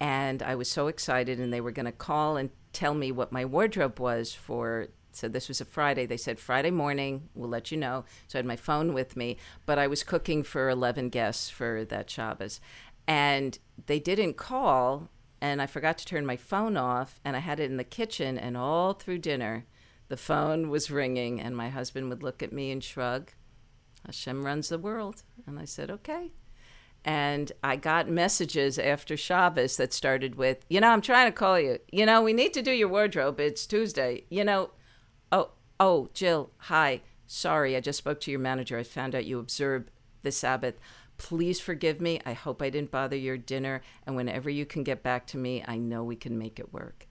and 0.00 0.42
I 0.42 0.54
was 0.54 0.70
so 0.70 0.88
excited. 0.88 1.38
And 1.38 1.52
they 1.52 1.60
were 1.60 1.70
going 1.70 1.86
to 1.86 1.92
call 1.92 2.36
and 2.36 2.50
tell 2.72 2.94
me 2.94 3.12
what 3.12 3.32
my 3.32 3.44
wardrobe 3.44 4.00
was 4.00 4.34
for. 4.34 4.88
So 5.12 5.28
this 5.28 5.48
was 5.48 5.60
a 5.60 5.64
Friday. 5.64 6.06
They 6.06 6.16
said 6.16 6.38
Friday 6.38 6.70
morning, 6.70 7.28
we'll 7.34 7.48
let 7.48 7.70
you 7.70 7.76
know. 7.76 8.04
So 8.28 8.38
I 8.38 8.40
had 8.40 8.46
my 8.46 8.56
phone 8.56 8.94
with 8.94 9.16
me, 9.16 9.36
but 9.66 9.78
I 9.78 9.86
was 9.86 10.02
cooking 10.02 10.42
for 10.42 10.68
11 10.68 11.08
guests 11.10 11.50
for 11.50 11.84
that 11.86 12.08
Shabbos. 12.08 12.60
And 13.06 13.58
they 13.86 13.98
didn't 13.98 14.36
call, 14.36 15.10
and 15.40 15.60
I 15.60 15.66
forgot 15.66 15.98
to 15.98 16.06
turn 16.06 16.24
my 16.24 16.36
phone 16.36 16.76
off, 16.76 17.20
and 17.24 17.34
I 17.34 17.40
had 17.40 17.58
it 17.58 17.70
in 17.70 17.76
the 17.76 17.84
kitchen. 17.84 18.38
And 18.38 18.56
all 18.56 18.92
through 18.92 19.18
dinner, 19.18 19.66
the 20.08 20.16
phone 20.16 20.70
was 20.70 20.90
ringing, 20.92 21.40
and 21.40 21.56
my 21.56 21.70
husband 21.70 22.08
would 22.08 22.22
look 22.22 22.42
at 22.42 22.52
me 22.52 22.70
and 22.70 22.82
shrug. 22.82 23.32
Hashem 24.06 24.44
runs 24.44 24.68
the 24.68 24.78
world. 24.78 25.24
And 25.46 25.58
I 25.58 25.64
said, 25.64 25.90
okay. 25.90 26.32
And 27.04 27.50
I 27.64 27.76
got 27.76 28.08
messages 28.08 28.78
after 28.78 29.16
Shabbos 29.16 29.76
that 29.78 29.92
started 29.92 30.34
with, 30.34 30.64
you 30.68 30.80
know, 30.80 30.88
I'm 30.90 31.00
trying 31.00 31.26
to 31.26 31.32
call 31.32 31.58
you. 31.58 31.78
You 31.90 32.04
know, 32.04 32.22
we 32.22 32.32
need 32.32 32.52
to 32.54 32.62
do 32.62 32.72
your 32.72 32.88
wardrobe. 32.88 33.40
It's 33.40 33.66
Tuesday. 33.66 34.24
You 34.28 34.44
know, 34.44 34.70
oh, 35.32 35.50
oh, 35.78 36.10
Jill, 36.12 36.50
hi. 36.58 37.00
Sorry, 37.26 37.74
I 37.74 37.80
just 37.80 37.98
spoke 37.98 38.20
to 38.20 38.30
your 38.30 38.40
manager. 38.40 38.76
I 38.76 38.82
found 38.82 39.14
out 39.14 39.24
you 39.24 39.38
observe 39.38 39.84
the 40.22 40.32
Sabbath. 40.32 40.74
Please 41.16 41.60
forgive 41.60 42.00
me. 42.00 42.20
I 42.26 42.32
hope 42.32 42.60
I 42.60 42.70
didn't 42.70 42.90
bother 42.90 43.16
your 43.16 43.38
dinner. 43.38 43.80
And 44.06 44.16
whenever 44.16 44.50
you 44.50 44.66
can 44.66 44.82
get 44.82 45.02
back 45.02 45.26
to 45.28 45.38
me, 45.38 45.64
I 45.66 45.78
know 45.78 46.04
we 46.04 46.16
can 46.16 46.38
make 46.38 46.58
it 46.58 46.72
work. 46.72 47.06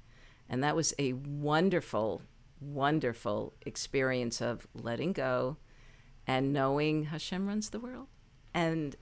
And 0.48 0.64
that 0.64 0.76
was 0.76 0.94
a 1.00 1.14
wonderful, 1.14 2.22
wonderful 2.60 3.54
experience 3.66 4.42
of 4.42 4.68
letting 4.74 5.14
go 5.14 5.58
and 6.28 6.54
knowing 6.54 7.06
Hashem 7.06 7.48
runs 7.48 7.70
the 7.70 7.80
world. 7.80 8.08
And 8.54 8.96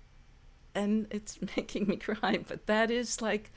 and 0.77 1.07
it's 1.09 1.39
making 1.57 1.87
me 1.87 1.97
cry, 1.97 2.39
but 2.47 2.67
that 2.67 2.89
is 2.89 3.21
like 3.21 3.51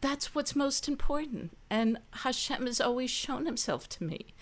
that's 0.00 0.34
what's 0.34 0.54
most 0.54 0.86
important. 0.86 1.56
And 1.70 1.98
Hashem 2.10 2.66
has 2.66 2.78
always 2.78 3.10
shown 3.10 3.46
himself 3.46 3.88
to 3.88 4.04
me. 4.04 4.34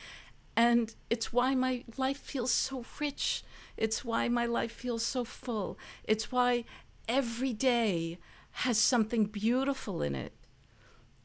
And 0.57 0.93
it's 1.09 1.33
why 1.33 1.55
my 1.55 1.85
life 1.97 2.19
feels 2.19 2.51
so 2.51 2.85
rich. 2.99 3.45
It's 3.77 4.05
why 4.05 4.29
my 4.29 4.45
life 4.45 4.73
feels 4.73 5.07
so 5.07 5.23
full. 5.25 5.79
It's 6.03 6.33
why 6.33 6.65
every 7.09 7.53
day 7.53 8.19
has 8.67 8.77
something 8.77 9.27
beautiful 9.27 10.03
in 10.03 10.17
it. 10.17 10.33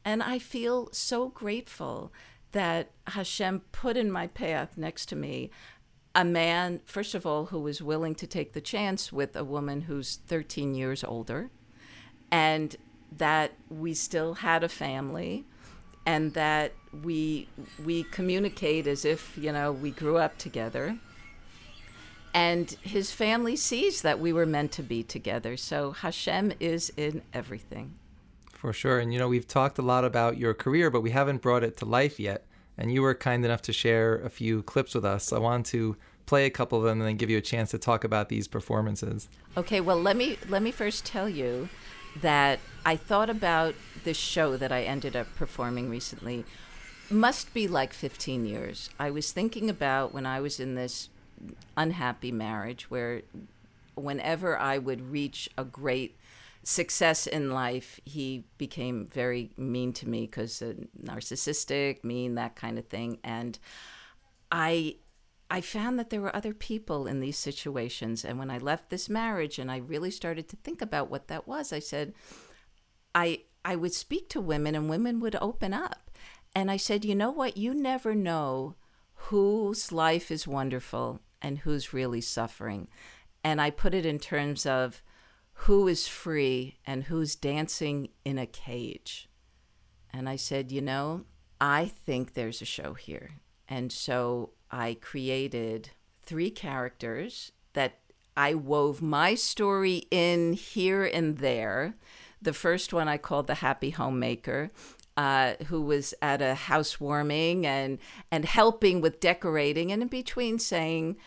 And 0.06 0.22
I 0.22 0.38
feel 0.38 0.90
so 0.92 1.30
grateful 1.30 2.14
that 2.52 2.92
Hashem 3.08 3.62
put 3.72 3.98
in 3.98 4.12
my 4.12 4.28
path 4.28 4.78
next 4.78 5.08
to 5.08 5.16
me 5.16 5.50
a 6.18 6.26
man, 6.26 6.82
first 6.84 7.14
of 7.14 7.28
all, 7.28 7.46
who 7.46 7.60
was 7.60 7.80
willing 7.80 8.16
to 8.16 8.26
take 8.26 8.54
the 8.54 8.60
chance 8.60 9.14
with 9.14 9.36
a 9.36 9.44
woman 9.44 9.82
who's 9.82 10.20
13 10.26 10.74
years 10.74 11.04
older, 11.04 11.52
and 12.32 12.76
that 13.16 13.52
we 13.70 13.94
still 13.94 14.34
had 14.34 14.64
a 14.64 14.68
family, 14.68 15.46
and 16.08 16.34
that 16.34 16.74
we 17.04 17.48
we 17.86 18.02
communicate 18.04 18.88
as 18.88 19.06
if 19.06 19.38
you 19.38 19.52
know 19.52 19.72
we 19.72 19.92
grew 19.92 20.18
up 20.18 20.40
together. 20.40 20.98
And 22.34 22.76
his 22.82 23.12
family 23.12 23.56
sees 23.56 24.02
that 24.02 24.20
we 24.20 24.34
were 24.34 24.46
meant 24.46 24.72
to 24.74 24.84
be 24.84 25.04
together. 25.04 25.56
So 25.56 25.92
Hashem 25.92 26.54
is 26.60 26.92
in 26.98 27.22
everything. 27.34 27.96
For 28.54 28.74
sure. 28.74 29.00
And 29.00 29.14
you 29.14 29.20
know, 29.20 29.28
we've 29.28 29.48
talked 29.48 29.78
a 29.78 29.84
lot 29.84 30.04
about 30.04 30.38
your 30.38 30.54
career, 30.54 30.90
but 30.92 31.02
we 31.02 31.12
haven't 31.12 31.42
brought 31.42 31.64
it 31.64 31.78
to 31.78 31.86
life 31.86 32.20
yet 32.20 32.47
and 32.78 32.92
you 32.92 33.02
were 33.02 33.16
kind 33.16 33.44
enough 33.44 33.62
to 33.64 33.74
share 33.74 34.16
a 34.16 34.30
few 34.30 34.64
clips 34.64 34.94
with 34.94 35.06
us. 35.06 35.34
I 35.34 35.40
want 35.40 35.66
to 35.68 35.98
play 36.26 36.46
a 36.46 36.50
couple 36.50 36.78
of 36.78 36.84
them 36.84 37.00
and 37.00 37.08
then 37.08 37.18
give 37.18 37.30
you 37.30 37.38
a 37.38 37.42
chance 37.42 37.72
to 37.72 37.78
talk 37.78 38.04
about 38.04 38.30
these 38.30 38.48
performances. 38.48 39.30
Okay, 39.56 39.82
well 39.82 40.00
let 40.00 40.16
me 40.16 40.38
let 40.48 40.62
me 40.62 40.72
first 40.72 41.06
tell 41.06 41.28
you 41.28 41.70
that 42.22 42.60
I 42.86 42.96
thought 42.96 43.30
about 43.30 43.76
this 44.04 44.18
show 44.18 44.58
that 44.58 44.72
I 44.72 44.84
ended 44.84 45.16
up 45.16 45.28
performing 45.36 45.90
recently 45.90 46.46
must 47.10 47.54
be 47.54 47.68
like 47.68 47.94
15 47.94 48.46
years. 48.46 48.90
I 49.00 49.12
was 49.12 49.32
thinking 49.32 49.70
about 49.70 50.14
when 50.14 50.26
I 50.26 50.42
was 50.42 50.60
in 50.60 50.76
this 50.76 51.10
unhappy 51.76 52.32
marriage 52.32 52.90
where 52.90 53.22
whenever 53.96 54.58
I 54.58 54.78
would 54.78 55.12
reach 55.12 55.50
a 55.58 55.64
great 55.64 56.18
success 56.68 57.28
in 57.28 57.50
life, 57.52 57.98
he 58.04 58.44
became 58.58 59.08
very 59.08 59.54
mean 59.56 59.94
to 59.94 60.10
me 60.10 60.26
because 60.26 60.62
narcissistic, 61.02 62.04
mean, 62.04 62.36
that 62.36 62.58
kind 62.58 62.78
of 62.78 62.86
thing. 62.88 63.20
And 63.24 63.58
I 64.52 64.98
I 65.50 65.62
found 65.62 65.98
that 65.98 66.10
there 66.10 66.20
were 66.20 66.36
other 66.36 66.54
people 66.54 67.08
in 67.08 67.22
these 67.22 67.38
situations. 67.38 68.26
And 68.26 68.38
when 68.38 68.52
I 68.52 68.58
left 68.58 68.90
this 68.90 69.08
marriage 69.08 69.60
and 69.60 69.72
I 69.72 69.78
really 69.78 70.12
started 70.12 70.50
to 70.50 70.58
think 70.58 70.82
about 70.82 71.10
what 71.10 71.30
that 71.30 71.48
was, 71.48 71.72
I 71.72 71.80
said, 71.80 72.14
I 73.16 73.44
I 73.64 73.78
would 73.78 73.94
speak 73.94 74.28
to 74.30 74.42
women 74.42 74.76
and 74.76 74.90
women 74.90 75.22
would 75.22 75.38
open 75.40 75.74
up. 75.74 76.12
And 76.54 76.70
I 76.70 76.76
said, 76.76 77.06
you 77.06 77.16
know 77.16 77.32
what? 77.32 77.56
You 77.56 77.74
never 77.74 78.14
know 78.14 78.76
whose 79.30 79.94
life 79.94 80.32
is 80.32 80.46
wonderful 80.46 81.22
and 81.42 81.60
who's 81.60 81.94
really 81.94 82.22
suffering. 82.22 82.90
And 83.42 83.62
I 83.62 83.70
put 83.70 83.94
it 83.94 84.06
in 84.06 84.20
terms 84.20 84.66
of 84.66 85.02
who 85.62 85.88
is 85.88 86.08
free 86.08 86.78
and 86.86 87.06
who's 87.06 87.36
dancing 87.36 88.10
in 88.24 88.38
a 88.38 88.46
cage. 88.46 89.28
And 90.14 90.30
I 90.30 90.36
said, 90.36 90.72
you 90.72 90.82
know, 90.82 91.26
I 91.60 91.86
think 91.86 92.34
there's 92.34 92.62
a 92.62 92.66
show 92.66 92.94
here. 92.94 93.32
And 93.68 93.92
so 93.92 94.52
I 94.72 94.98
created 95.02 95.90
three 96.24 96.52
characters 96.52 97.52
that 97.74 98.00
I 98.36 98.54
wove 98.54 99.02
my 99.02 99.34
story 99.34 100.04
in 100.12 100.54
here 100.54 101.04
and 101.04 101.40
there. 101.40 101.96
The 102.42 102.54
first 102.54 102.94
one 102.94 103.08
I 103.08 103.18
called 103.18 103.48
the 103.48 103.56
Happy 103.56 103.90
Homemaker. 103.90 104.70
Uh, 105.18 105.56
who 105.66 105.82
was 105.82 106.14
at 106.22 106.44
a 106.44 106.54
housewarming 106.54 107.66
and 107.66 107.98
and 108.32 108.46
helping 108.46 109.02
with 109.02 109.20
decorating, 109.20 109.92
and 109.92 110.04
in 110.04 110.08
between 110.08 110.60
saying, 110.60 111.18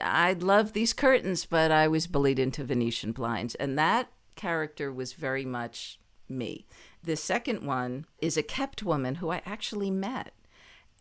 I 0.00 0.34
love 0.34 0.72
these 0.72 0.92
curtains, 0.92 1.44
but 1.44 1.70
I 1.70 1.88
was 1.88 2.06
bullied 2.06 2.38
into 2.38 2.64
Venetian 2.64 3.12
blinds. 3.12 3.54
And 3.56 3.78
that 3.78 4.08
character 4.36 4.92
was 4.92 5.12
very 5.12 5.44
much 5.44 5.98
me. 6.28 6.66
The 7.02 7.16
second 7.16 7.66
one 7.66 8.06
is 8.18 8.36
a 8.36 8.42
kept 8.42 8.82
woman 8.82 9.16
who 9.16 9.30
I 9.30 9.42
actually 9.44 9.90
met. 9.90 10.32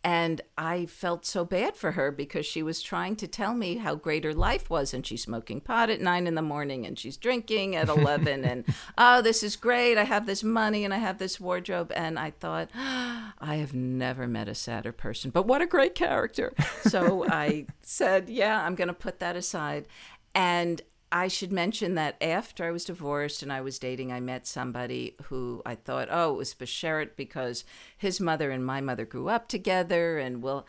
And 0.04 0.42
I 0.58 0.88
felt 0.88 1.26
so 1.26 1.46
bad 1.46 1.76
for 1.76 1.92
her 1.92 2.12
because 2.12 2.46
she 2.46 2.64
was 2.64 2.82
trying 2.82 3.16
to 3.18 3.28
tell 3.28 3.54
me 3.54 3.78
how 3.78 3.94
great 3.94 4.24
her 4.24 4.34
life 4.34 4.68
was. 4.68 4.96
And 4.96 5.06
she's 5.06 5.22
smoking 5.22 5.62
pot 5.62 5.92
at 5.92 6.02
nine 6.02 6.26
in 6.26 6.34
the 6.34 6.42
morning 6.42 6.88
and 6.88 6.98
she's 6.98 7.18
drinking 7.18 7.76
at 7.76 7.88
11. 7.88 8.44
and, 8.46 8.66
oh, 8.98 9.22
this 9.22 9.44
is 9.44 9.56
great. 9.56 10.00
I 10.00 10.06
have 10.06 10.26
this 10.26 10.44
money 10.44 10.84
and 10.84 10.94
I 10.94 10.98
have 10.98 11.20
this 11.20 11.40
wardrobe. 11.40 11.92
And 11.96 12.18
I 12.18 12.32
thought, 12.32 12.70
oh, 12.76 13.32
I 13.40 13.56
have 13.58 13.76
never 13.76 14.28
met 14.28 14.48
a 14.48 14.56
sadder 14.56 14.92
person, 14.92 15.30
but 15.30 15.46
what 15.46 15.62
a 15.62 15.68
great 15.68 15.94
character. 15.94 16.54
So 16.84 17.26
I 17.30 17.68
said, 17.82 18.28
yeah, 18.28 18.66
I'm 18.66 18.74
going 18.74 18.88
to 18.88 18.94
put 18.94 19.20
that 19.20 19.36
aside. 19.36 19.86
And 20.34 20.82
I 21.12 21.28
should 21.28 21.52
mention 21.52 21.96
that 21.96 22.16
after 22.22 22.66
I 22.66 22.72
was 22.72 22.86
divorced 22.86 23.44
and 23.44 23.52
I 23.52 23.62
was 23.62 23.80
dating, 23.80 24.12
I 24.14 24.20
met 24.22 24.48
somebody 24.48 25.16
who 25.24 25.62
I 25.66 25.76
thought, 25.76 26.08
oh, 26.10 26.36
it 26.36 26.38
was 26.38 26.54
Besheret 26.54 27.16
because 27.18 27.66
his 27.98 28.22
mother 28.22 28.50
and 28.52 28.66
my 28.66 28.80
mother 28.80 29.06
grew 29.06 29.28
up 29.28 29.50
together, 29.50 30.18
and 30.18 30.42
will, 30.42 30.66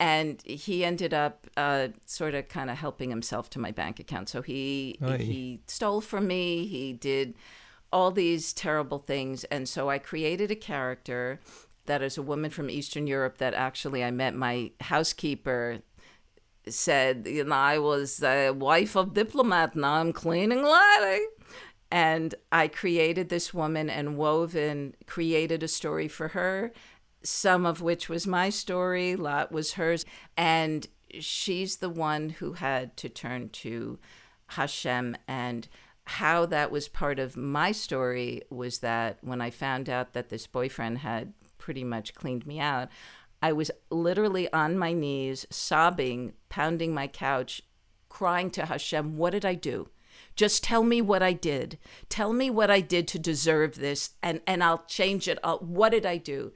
and 0.00 0.42
he 0.42 0.84
ended 0.84 1.14
up 1.14 1.46
uh, 1.56 1.88
sort 2.06 2.34
of 2.34 2.48
kind 2.48 2.70
of 2.70 2.78
helping 2.78 3.10
himself 3.10 3.48
to 3.50 3.60
my 3.60 3.70
bank 3.70 4.00
account. 4.00 4.28
So 4.28 4.42
he 4.42 4.98
Oy. 5.02 5.18
he 5.18 5.60
stole 5.68 6.00
from 6.00 6.26
me. 6.26 6.66
He 6.66 6.92
did 6.92 7.34
all 7.92 8.10
these 8.10 8.52
terrible 8.52 8.98
things, 8.98 9.44
and 9.44 9.68
so 9.68 9.88
I 9.88 9.98
created 9.98 10.50
a 10.50 10.56
character 10.56 11.38
that 11.86 12.02
is 12.02 12.18
a 12.18 12.22
woman 12.22 12.50
from 12.50 12.70
Eastern 12.70 13.06
Europe 13.06 13.38
that 13.38 13.54
actually 13.54 14.02
I 14.02 14.10
met 14.10 14.34
my 14.34 14.72
housekeeper 14.80 15.80
said, 16.68 17.26
you 17.26 17.44
know, 17.44 17.54
I 17.54 17.78
was 17.78 18.22
a 18.22 18.50
wife 18.50 18.96
of 18.96 19.14
diplomat, 19.14 19.76
now 19.76 19.94
I'm 19.94 20.12
cleaning 20.12 20.62
lady. 20.64 21.24
And 21.90 22.34
I 22.50 22.68
created 22.68 23.28
this 23.28 23.54
woman 23.54 23.88
and 23.88 24.16
woven, 24.16 24.94
created 25.06 25.62
a 25.62 25.68
story 25.68 26.08
for 26.08 26.28
her, 26.28 26.72
some 27.22 27.64
of 27.64 27.80
which 27.80 28.08
was 28.08 28.26
my 28.26 28.50
story, 28.50 29.14
lot 29.14 29.52
was 29.52 29.74
hers. 29.74 30.04
And 30.36 30.88
she's 31.20 31.76
the 31.76 31.90
one 31.90 32.30
who 32.30 32.54
had 32.54 32.96
to 32.96 33.08
turn 33.08 33.50
to 33.50 33.98
Hashem. 34.48 35.16
And 35.28 35.68
how 36.06 36.46
that 36.46 36.70
was 36.70 36.88
part 36.88 37.18
of 37.18 37.36
my 37.36 37.72
story 37.72 38.42
was 38.50 38.80
that 38.80 39.18
when 39.22 39.40
I 39.40 39.50
found 39.50 39.88
out 39.88 40.12
that 40.14 40.30
this 40.30 40.46
boyfriend 40.46 40.98
had 40.98 41.32
pretty 41.58 41.84
much 41.84 42.14
cleaned 42.14 42.46
me 42.46 42.60
out, 42.60 42.88
I 43.42 43.52
was 43.52 43.70
literally 43.90 44.52
on 44.52 44.78
my 44.78 44.92
knees, 44.92 45.46
sobbing, 45.50 46.34
pounding 46.48 46.94
my 46.94 47.06
couch, 47.06 47.62
crying 48.08 48.50
to 48.50 48.66
Hashem, 48.66 49.16
What 49.16 49.30
did 49.30 49.44
I 49.44 49.54
do? 49.54 49.88
Just 50.36 50.64
tell 50.64 50.82
me 50.82 51.00
what 51.00 51.22
I 51.22 51.32
did. 51.32 51.78
Tell 52.08 52.32
me 52.32 52.50
what 52.50 52.70
I 52.70 52.80
did 52.80 53.06
to 53.08 53.18
deserve 53.18 53.76
this, 53.76 54.10
and, 54.22 54.40
and 54.46 54.62
I'll 54.64 54.84
change 54.86 55.28
it. 55.28 55.38
I'll, 55.44 55.58
what 55.58 55.90
did 55.90 56.06
I 56.06 56.16
do? 56.16 56.52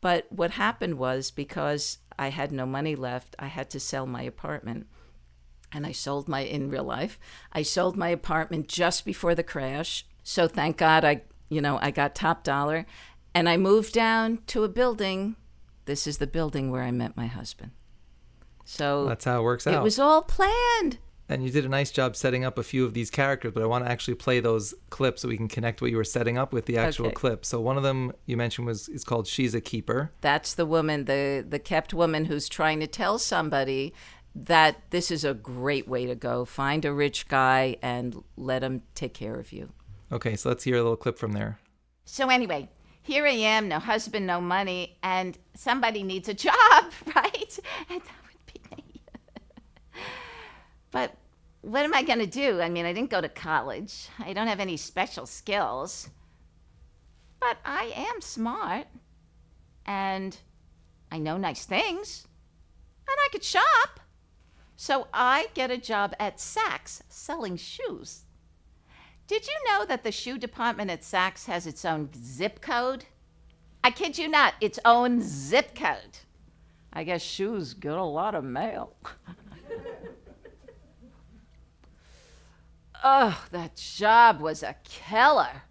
But 0.00 0.26
what 0.30 0.52
happened 0.52 0.98
was 0.98 1.30
because 1.30 1.98
I 2.18 2.28
had 2.28 2.52
no 2.52 2.66
money 2.66 2.94
left, 2.94 3.36
I 3.38 3.46
had 3.46 3.70
to 3.70 3.80
sell 3.80 4.06
my 4.06 4.22
apartment. 4.22 4.86
And 5.72 5.86
I 5.86 5.92
sold 5.92 6.28
my, 6.28 6.40
in 6.40 6.70
real 6.70 6.84
life, 6.84 7.18
I 7.52 7.62
sold 7.62 7.96
my 7.96 8.08
apartment 8.08 8.66
just 8.66 9.04
before 9.04 9.34
the 9.34 9.44
crash. 9.44 10.04
So 10.24 10.48
thank 10.48 10.76
God 10.76 11.04
I, 11.04 11.22
you 11.48 11.60
know, 11.60 11.78
I 11.80 11.92
got 11.92 12.14
top 12.14 12.42
dollar. 12.42 12.86
And 13.34 13.48
I 13.48 13.56
moved 13.56 13.92
down 13.92 14.40
to 14.48 14.64
a 14.64 14.68
building 14.68 15.36
this 15.90 16.06
is 16.06 16.18
the 16.18 16.26
building 16.28 16.70
where 16.70 16.82
I 16.82 16.92
met 16.92 17.16
my 17.16 17.26
husband. 17.26 17.72
So 18.64 19.06
that's 19.06 19.24
how 19.24 19.40
it 19.40 19.42
works 19.42 19.66
out. 19.66 19.74
It 19.74 19.82
was 19.82 19.98
all 19.98 20.22
planned. 20.22 20.98
And 21.28 21.42
you 21.42 21.50
did 21.50 21.64
a 21.64 21.68
nice 21.68 21.90
job 21.90 22.14
setting 22.14 22.44
up 22.44 22.58
a 22.58 22.62
few 22.62 22.84
of 22.84 22.94
these 22.94 23.10
characters, 23.10 23.52
but 23.52 23.62
I 23.64 23.66
want 23.66 23.84
to 23.84 23.90
actually 23.90 24.14
play 24.14 24.38
those 24.38 24.72
clips 24.90 25.22
so 25.22 25.28
we 25.28 25.36
can 25.36 25.48
connect 25.48 25.82
what 25.82 25.90
you 25.90 25.96
were 25.96 26.04
setting 26.04 26.38
up 26.38 26.52
with 26.52 26.66
the 26.66 26.78
actual 26.78 27.06
okay. 27.06 27.14
clip. 27.14 27.44
So 27.44 27.60
one 27.60 27.76
of 27.76 27.82
them 27.82 28.12
you 28.26 28.36
mentioned 28.36 28.68
was 28.68 28.88
is 28.88 29.02
called 29.02 29.26
"She's 29.26 29.52
a 29.52 29.60
Keeper." 29.60 30.12
That's 30.20 30.54
the 30.54 30.64
woman, 30.64 31.06
the 31.06 31.44
the 31.46 31.58
kept 31.58 31.92
woman 31.92 32.26
who's 32.26 32.48
trying 32.48 32.78
to 32.80 32.86
tell 32.86 33.18
somebody 33.18 33.92
that 34.34 34.80
this 34.90 35.10
is 35.10 35.24
a 35.24 35.34
great 35.34 35.88
way 35.88 36.06
to 36.06 36.14
go. 36.14 36.44
Find 36.44 36.84
a 36.84 36.92
rich 36.92 37.26
guy 37.26 37.76
and 37.82 38.22
let 38.36 38.62
him 38.62 38.82
take 38.94 39.14
care 39.14 39.34
of 39.34 39.52
you. 39.52 39.70
Okay, 40.12 40.36
so 40.36 40.48
let's 40.48 40.62
hear 40.62 40.76
a 40.76 40.82
little 40.82 40.96
clip 40.96 41.18
from 41.18 41.32
there. 41.32 41.58
So 42.04 42.28
anyway, 42.28 42.68
here 43.10 43.26
I 43.26 43.30
am, 43.30 43.66
no 43.66 43.80
husband, 43.80 44.24
no 44.24 44.40
money, 44.40 44.96
and 45.02 45.36
somebody 45.54 46.04
needs 46.04 46.28
a 46.28 46.34
job, 46.48 46.84
right? 47.16 47.58
And 47.88 48.00
that 48.00 48.20
would 48.22 48.46
be 48.46 48.76
me. 48.76 49.02
but 50.92 51.16
what 51.62 51.84
am 51.84 51.92
I 51.92 52.04
going 52.04 52.20
to 52.20 52.26
do? 52.26 52.60
I 52.60 52.68
mean, 52.68 52.86
I 52.86 52.92
didn't 52.92 53.10
go 53.10 53.20
to 53.20 53.28
college, 53.28 54.06
I 54.20 54.32
don't 54.32 54.46
have 54.46 54.60
any 54.60 54.76
special 54.76 55.26
skills, 55.26 56.08
but 57.40 57.56
I 57.64 57.92
am 57.96 58.20
smart, 58.20 58.86
and 59.86 60.38
I 61.10 61.18
know 61.18 61.36
nice 61.36 61.64
things, 61.64 62.28
and 63.08 63.16
I 63.26 63.28
could 63.32 63.42
shop. 63.42 63.98
So 64.76 65.08
I 65.12 65.48
get 65.54 65.72
a 65.72 65.78
job 65.78 66.14
at 66.20 66.36
Saks 66.36 67.02
selling 67.08 67.56
shoes. 67.56 68.22
Did 69.30 69.46
you 69.46 69.54
know 69.68 69.84
that 69.84 70.02
the 70.02 70.10
shoe 70.10 70.38
department 70.38 70.90
at 70.90 71.02
Saks 71.02 71.46
has 71.46 71.64
its 71.64 71.84
own 71.84 72.10
zip 72.20 72.60
code? 72.60 73.04
I 73.84 73.92
kid 73.92 74.18
you 74.18 74.26
not, 74.26 74.54
its 74.60 74.80
own 74.84 75.22
zip 75.22 75.72
code. 75.72 76.18
I 76.92 77.04
guess 77.04 77.22
shoes 77.22 77.72
get 77.72 77.92
a 77.92 78.02
lot 78.02 78.34
of 78.34 78.42
mail. 78.42 78.96
Oh, 83.02 83.46
that 83.52 83.76
job 83.76 84.42
was 84.42 84.62
a 84.62 84.76
killer. 84.84 85.62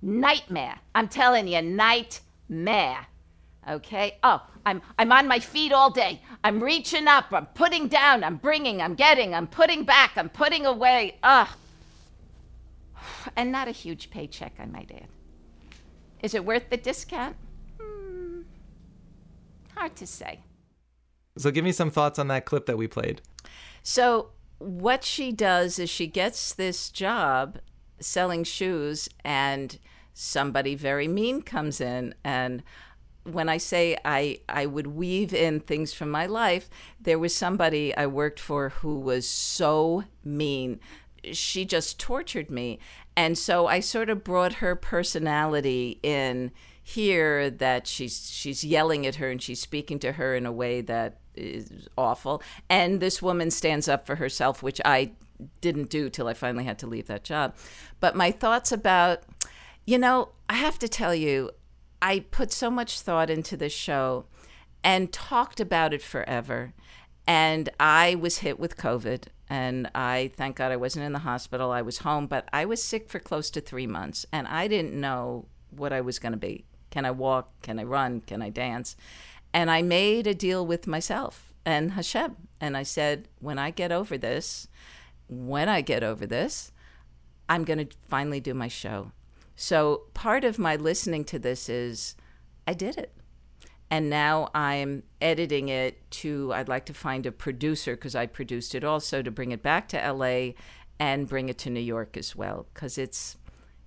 Nightmare. 0.00 0.78
I'm 0.94 1.08
telling 1.08 1.46
you, 1.46 1.60
nightmare. 1.60 3.06
Okay? 3.68 4.16
Oh, 4.22 4.40
I'm 4.64 4.80
I'm 4.98 5.12
on 5.12 5.28
my 5.28 5.40
feet 5.40 5.72
all 5.72 5.90
day. 5.90 6.22
I'm 6.42 6.62
reaching 6.62 7.06
up, 7.06 7.26
I'm 7.32 7.44
putting 7.44 7.88
down, 7.88 8.24
I'm 8.24 8.36
bringing, 8.36 8.80
I'm 8.80 8.94
getting, 8.94 9.34
I'm 9.34 9.46
putting 9.46 9.84
back, 9.84 10.12
I'm 10.16 10.30
putting 10.30 10.64
away. 10.64 11.18
Ugh. 11.22 11.48
And 13.36 13.52
not 13.52 13.68
a 13.68 13.72
huge 13.72 14.10
paycheck, 14.10 14.54
I 14.58 14.66
might 14.66 14.90
add. 14.90 15.08
Is 16.22 16.34
it 16.34 16.44
worth 16.44 16.70
the 16.70 16.76
discount? 16.76 17.36
Hmm. 17.80 18.42
Hard 19.74 19.96
to 19.96 20.06
say. 20.06 20.40
So 21.38 21.50
give 21.50 21.64
me 21.64 21.72
some 21.72 21.90
thoughts 21.90 22.18
on 22.18 22.28
that 22.28 22.44
clip 22.44 22.66
that 22.66 22.76
we 22.76 22.86
played. 22.86 23.22
So, 23.82 24.30
what 24.58 25.04
she 25.04 25.32
does 25.32 25.78
is 25.78 25.88
she 25.88 26.06
gets 26.06 26.52
this 26.52 26.90
job 26.90 27.58
selling 27.98 28.44
shoes, 28.44 29.08
and 29.24 29.78
somebody 30.12 30.74
very 30.74 31.08
mean 31.08 31.40
comes 31.40 31.80
in. 31.80 32.14
And 32.24 32.62
when 33.24 33.48
I 33.48 33.56
say 33.56 33.96
I, 34.04 34.40
I 34.48 34.66
would 34.66 34.88
weave 34.88 35.32
in 35.32 35.60
things 35.60 35.92
from 35.92 36.10
my 36.10 36.26
life, 36.26 36.68
there 37.00 37.18
was 37.18 37.34
somebody 37.34 37.96
I 37.96 38.06
worked 38.06 38.40
for 38.40 38.70
who 38.70 38.98
was 38.98 39.26
so 39.26 40.04
mean. 40.24 40.80
She 41.32 41.64
just 41.64 41.98
tortured 41.98 42.50
me. 42.50 42.78
And 43.20 43.36
so 43.36 43.66
I 43.66 43.80
sort 43.80 44.08
of 44.08 44.24
brought 44.24 44.54
her 44.54 44.74
personality 44.74 46.00
in 46.02 46.52
here 46.82 47.50
that 47.50 47.86
she's 47.86 48.30
she's 48.30 48.64
yelling 48.64 49.06
at 49.06 49.16
her 49.16 49.28
and 49.28 49.42
she's 49.42 49.60
speaking 49.60 49.98
to 49.98 50.12
her 50.12 50.34
in 50.34 50.46
a 50.46 50.52
way 50.52 50.80
that 50.80 51.18
is 51.34 51.86
awful. 51.98 52.42
And 52.70 52.98
this 52.98 53.20
woman 53.20 53.50
stands 53.50 53.88
up 53.88 54.06
for 54.06 54.14
herself, 54.14 54.62
which 54.62 54.80
I 54.86 55.10
didn't 55.60 55.90
do 55.90 56.08
till 56.08 56.28
I 56.28 56.32
finally 56.32 56.64
had 56.64 56.78
to 56.78 56.86
leave 56.86 57.08
that 57.08 57.22
job. 57.22 57.54
But 58.00 58.16
my 58.16 58.30
thoughts 58.30 58.72
about, 58.72 59.24
you 59.84 59.98
know, 59.98 60.30
I 60.48 60.54
have 60.54 60.78
to 60.78 60.88
tell 60.88 61.14
you, 61.14 61.50
I 62.00 62.20
put 62.30 62.50
so 62.50 62.70
much 62.70 63.02
thought 63.02 63.28
into 63.28 63.54
this 63.54 63.74
show 63.74 64.24
and 64.82 65.12
talked 65.12 65.60
about 65.60 65.92
it 65.92 66.00
forever. 66.00 66.72
And 67.26 67.68
I 67.78 68.14
was 68.14 68.38
hit 68.38 68.58
with 68.58 68.78
COVID. 68.78 69.24
And 69.50 69.90
I, 69.96 70.30
thank 70.36 70.56
God, 70.56 70.70
I 70.70 70.76
wasn't 70.76 71.04
in 71.04 71.12
the 71.12 71.18
hospital. 71.18 71.72
I 71.72 71.82
was 71.82 71.98
home, 71.98 72.28
but 72.28 72.48
I 72.52 72.64
was 72.64 72.80
sick 72.82 73.10
for 73.10 73.18
close 73.18 73.50
to 73.50 73.60
three 73.60 73.86
months. 73.86 74.24
And 74.32 74.46
I 74.46 74.68
didn't 74.68 74.98
know 74.98 75.46
what 75.70 75.92
I 75.92 76.00
was 76.00 76.20
going 76.20 76.32
to 76.32 76.38
be. 76.38 76.64
Can 76.90 77.04
I 77.04 77.10
walk? 77.10 77.60
Can 77.60 77.80
I 77.80 77.84
run? 77.84 78.20
Can 78.20 78.42
I 78.42 78.50
dance? 78.50 78.96
And 79.52 79.68
I 79.68 79.82
made 79.82 80.28
a 80.28 80.34
deal 80.34 80.64
with 80.64 80.86
myself 80.86 81.52
and 81.66 81.92
Hashem. 81.92 82.36
And 82.60 82.76
I 82.76 82.84
said, 82.84 83.28
when 83.40 83.58
I 83.58 83.70
get 83.70 83.90
over 83.90 84.16
this, 84.16 84.68
when 85.28 85.68
I 85.68 85.80
get 85.80 86.04
over 86.04 86.26
this, 86.26 86.70
I'm 87.48 87.64
going 87.64 87.84
to 87.84 87.96
finally 88.08 88.38
do 88.40 88.54
my 88.54 88.68
show. 88.68 89.10
So 89.56 90.02
part 90.14 90.44
of 90.44 90.58
my 90.58 90.76
listening 90.76 91.24
to 91.24 91.38
this 91.40 91.68
is 91.68 92.14
I 92.66 92.74
did 92.74 92.96
it. 92.96 93.12
And 93.90 94.08
now 94.08 94.50
I'm 94.54 95.02
editing 95.20 95.68
it 95.68 96.10
to, 96.12 96.52
I'd 96.54 96.68
like 96.68 96.86
to 96.86 96.94
find 96.94 97.26
a 97.26 97.32
producer 97.32 97.96
because 97.96 98.14
I 98.14 98.26
produced 98.26 98.74
it 98.74 98.84
also 98.84 99.20
to 99.20 99.30
bring 99.30 99.50
it 99.50 99.62
back 99.62 99.88
to 99.88 100.12
LA 100.12 100.52
and 101.00 101.26
bring 101.26 101.48
it 101.48 101.58
to 101.58 101.70
New 101.70 101.80
York 101.80 102.16
as 102.16 102.36
well. 102.36 102.66
Because 102.72 102.98
it's, 102.98 103.36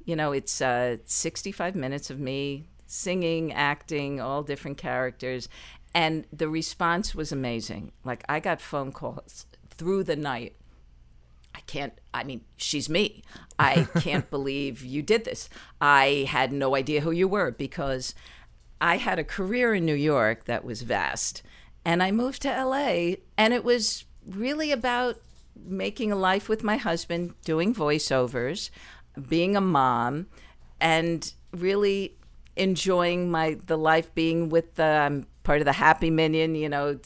you 0.03 0.15
know, 0.15 0.33
it's 0.33 0.61
uh, 0.61 0.97
65 1.05 1.75
minutes 1.75 2.09
of 2.09 2.19
me 2.19 2.65
singing, 2.85 3.53
acting, 3.53 4.19
all 4.19 4.43
different 4.43 4.77
characters. 4.77 5.47
And 5.95 6.25
the 6.33 6.49
response 6.49 7.15
was 7.15 7.31
amazing. 7.31 7.91
Like, 8.03 8.23
I 8.27 8.39
got 8.39 8.59
phone 8.59 8.91
calls 8.91 9.45
through 9.69 10.03
the 10.03 10.15
night. 10.15 10.55
I 11.55 11.61
can't, 11.61 11.93
I 12.13 12.23
mean, 12.23 12.41
she's 12.57 12.89
me. 12.89 13.23
I 13.57 13.87
can't 13.99 14.29
believe 14.29 14.83
you 14.83 15.01
did 15.01 15.23
this. 15.23 15.49
I 15.79 16.27
had 16.27 16.51
no 16.51 16.75
idea 16.75 17.01
who 17.01 17.11
you 17.11 17.27
were 17.27 17.51
because 17.51 18.13
I 18.81 18.97
had 18.97 19.19
a 19.19 19.23
career 19.23 19.73
in 19.73 19.85
New 19.85 19.93
York 19.93 20.45
that 20.45 20.63
was 20.63 20.81
vast. 20.81 21.43
And 21.85 22.01
I 22.01 22.11
moved 22.11 22.41
to 22.43 22.49
LA, 22.49 23.15
and 23.37 23.53
it 23.53 23.63
was 23.63 24.05
really 24.25 24.71
about 24.71 25.17
making 25.55 26.11
a 26.11 26.15
life 26.15 26.47
with 26.47 26.63
my 26.63 26.77
husband, 26.77 27.33
doing 27.43 27.75
voiceovers, 27.75 28.69
being 29.27 29.55
a 29.55 29.61
mom, 29.61 30.27
and 30.79 31.33
really 31.51 32.15
enjoying 32.55 33.31
my 33.31 33.57
the 33.65 33.77
life 33.77 34.13
being 34.13 34.49
with 34.49 34.75
the 34.75 34.83
I'm 34.83 35.27
part 35.43 35.59
of 35.59 35.65
the 35.65 35.73
Happy 35.73 36.09
Minyan, 36.09 36.55
you 36.55 36.69
know, 36.69 36.99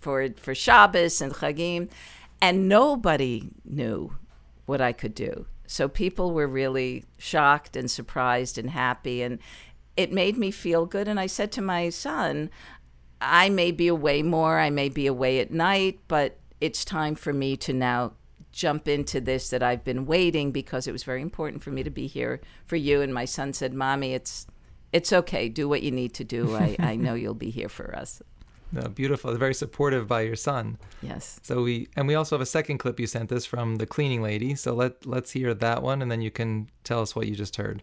for 0.00 0.28
for 0.36 0.54
Shabbos 0.54 1.20
and 1.20 1.32
Chagim, 1.32 1.88
and 2.40 2.68
nobody 2.68 3.50
knew 3.64 4.16
what 4.66 4.80
I 4.80 4.92
could 4.92 5.14
do. 5.14 5.46
So 5.66 5.88
people 5.88 6.32
were 6.32 6.46
really 6.46 7.04
shocked 7.18 7.76
and 7.76 7.90
surprised 7.90 8.58
and 8.58 8.70
happy, 8.70 9.22
and 9.22 9.38
it 9.96 10.12
made 10.12 10.36
me 10.36 10.50
feel 10.50 10.86
good. 10.86 11.08
And 11.08 11.20
I 11.20 11.26
said 11.26 11.52
to 11.52 11.62
my 11.62 11.88
son, 11.90 12.50
I 13.20 13.48
may 13.48 13.70
be 13.70 13.88
away 13.88 14.22
more, 14.22 14.58
I 14.58 14.70
may 14.70 14.88
be 14.88 15.06
away 15.06 15.40
at 15.40 15.50
night, 15.50 16.00
but 16.08 16.38
it's 16.60 16.84
time 16.84 17.14
for 17.14 17.32
me 17.32 17.56
to 17.58 17.72
now 17.72 18.12
jump 18.52 18.86
into 18.86 19.20
this 19.20 19.48
that 19.50 19.62
I've 19.62 19.84
been 19.84 20.06
waiting 20.06 20.52
because 20.52 20.86
it 20.86 20.92
was 20.92 21.04
very 21.04 21.22
important 21.22 21.62
for 21.62 21.70
me 21.70 21.82
to 21.82 21.90
be 21.90 22.06
here 22.06 22.40
for 22.66 22.76
you. 22.76 23.00
And 23.00 23.12
my 23.12 23.24
son 23.24 23.52
said, 23.52 23.74
Mommy, 23.74 24.14
it's 24.14 24.46
it's 24.92 25.12
okay. 25.12 25.48
Do 25.48 25.68
what 25.68 25.82
you 25.82 25.90
need 25.90 26.12
to 26.14 26.24
do. 26.24 26.54
I, 26.54 26.76
I 26.78 26.96
know 27.04 27.14
you'll 27.14 27.34
be 27.34 27.50
here 27.50 27.70
for 27.70 27.96
us. 27.96 28.20
No, 28.72 28.88
beautiful. 28.88 29.34
Very 29.36 29.54
supportive 29.54 30.06
by 30.06 30.22
your 30.22 30.36
son. 30.36 30.78
Yes. 31.02 31.40
So 31.42 31.62
we 31.62 31.88
and 31.96 32.08
we 32.08 32.14
also 32.14 32.36
have 32.36 32.42
a 32.42 32.46
second 32.46 32.78
clip 32.78 32.98
you 32.98 33.06
sent 33.06 33.30
us 33.32 33.44
from 33.44 33.76
the 33.76 33.86
cleaning 33.86 34.22
lady. 34.22 34.54
So 34.54 34.74
let 34.74 35.04
let's 35.06 35.32
hear 35.32 35.54
that 35.54 35.82
one, 35.82 36.00
and 36.02 36.10
then 36.10 36.22
you 36.22 36.30
can 36.30 36.68
tell 36.84 37.00
us 37.00 37.14
what 37.14 37.26
you 37.26 37.34
just 37.34 37.56
heard. 37.56 37.82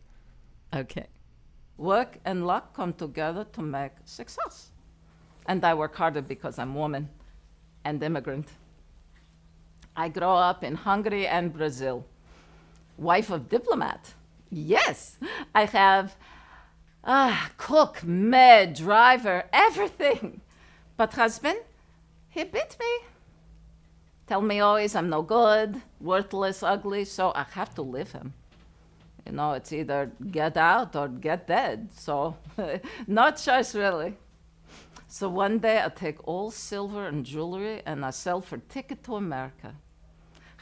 Okay. 0.73 1.07
Work 1.79 2.19
and 2.25 2.45
luck 2.45 2.75
come 2.75 2.91
together 2.91 3.45
to 3.53 3.61
make 3.61 3.93
success, 4.03 4.71
and 5.47 5.63
I 5.63 5.73
work 5.73 5.95
harder 5.95 6.21
because 6.21 6.59
I'm 6.59 6.75
woman, 6.75 7.07
and 7.85 8.03
immigrant. 8.03 8.49
I 9.95 10.09
grow 10.09 10.35
up 10.35 10.61
in 10.61 10.75
Hungary 10.75 11.25
and 11.25 11.53
Brazil. 11.53 12.05
Wife 12.97 13.29
of 13.29 13.47
diplomat. 13.47 14.13
Yes, 14.51 15.17
I 15.55 15.65
have 15.65 16.15
Ah, 17.03 17.51
cook, 17.55 18.03
maid, 18.03 18.73
driver, 18.73 19.45
everything. 19.53 20.41
But 20.97 21.13
husband, 21.13 21.59
he 22.27 22.43
beat 22.43 22.75
me. 22.77 23.07
Tell 24.27 24.41
me 24.41 24.59
always 24.59 24.95
I'm 24.95 25.09
no 25.09 25.21
good, 25.21 25.81
worthless, 26.01 26.61
ugly, 26.61 27.05
so 27.05 27.31
I 27.33 27.45
have 27.51 27.73
to 27.75 27.81
leave 27.81 28.11
him. 28.11 28.33
You 29.29 29.35
know, 29.35 29.51
it's 29.53 29.71
either 29.71 30.11
get 30.31 30.57
out 30.57 30.95
or 30.95 31.07
get 31.07 31.45
dead, 31.45 31.89
so 31.93 32.35
no 33.07 33.29
choice 33.29 33.75
really. 33.75 34.17
So 35.07 35.29
one 35.29 35.59
day 35.59 35.79
I 35.85 35.89
take 35.89 36.27
all 36.27 36.49
silver 36.49 37.05
and 37.05 37.23
jewelry 37.23 37.83
and 37.85 38.03
I 38.03 38.09
sell 38.09 38.41
for 38.41 38.57
ticket 38.57 39.03
to 39.03 39.17
America. 39.17 39.75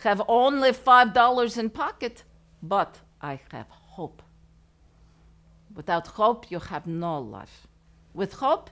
Have 0.03 0.21
only 0.27 0.73
five 0.73 1.13
dollars 1.13 1.58
in 1.58 1.69
pocket, 1.69 2.23
but 2.62 2.99
I 3.21 3.39
have 3.53 3.69
hope. 3.69 4.21
Without 5.73 6.08
hope, 6.08 6.51
you 6.51 6.60
have 6.60 6.86
no 6.88 7.21
life. 7.21 7.67
With 8.13 8.34
hope, 8.34 8.69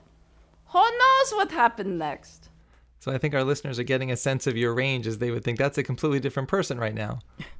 who 0.66 0.78
knows 0.78 1.32
what 1.32 1.52
happened 1.52 1.98
next? 1.98 2.50
So 2.98 3.12
I 3.12 3.16
think 3.16 3.34
our 3.34 3.44
listeners 3.44 3.78
are 3.78 3.84
getting 3.92 4.10
a 4.10 4.16
sense 4.16 4.46
of 4.46 4.58
your 4.58 4.74
range 4.74 5.06
as 5.06 5.16
they 5.16 5.30
would 5.30 5.42
think 5.42 5.56
that's 5.56 5.78
a 5.78 5.82
completely 5.82 6.20
different 6.20 6.50
person 6.50 6.78
right 6.78 6.94
now. 6.94 7.20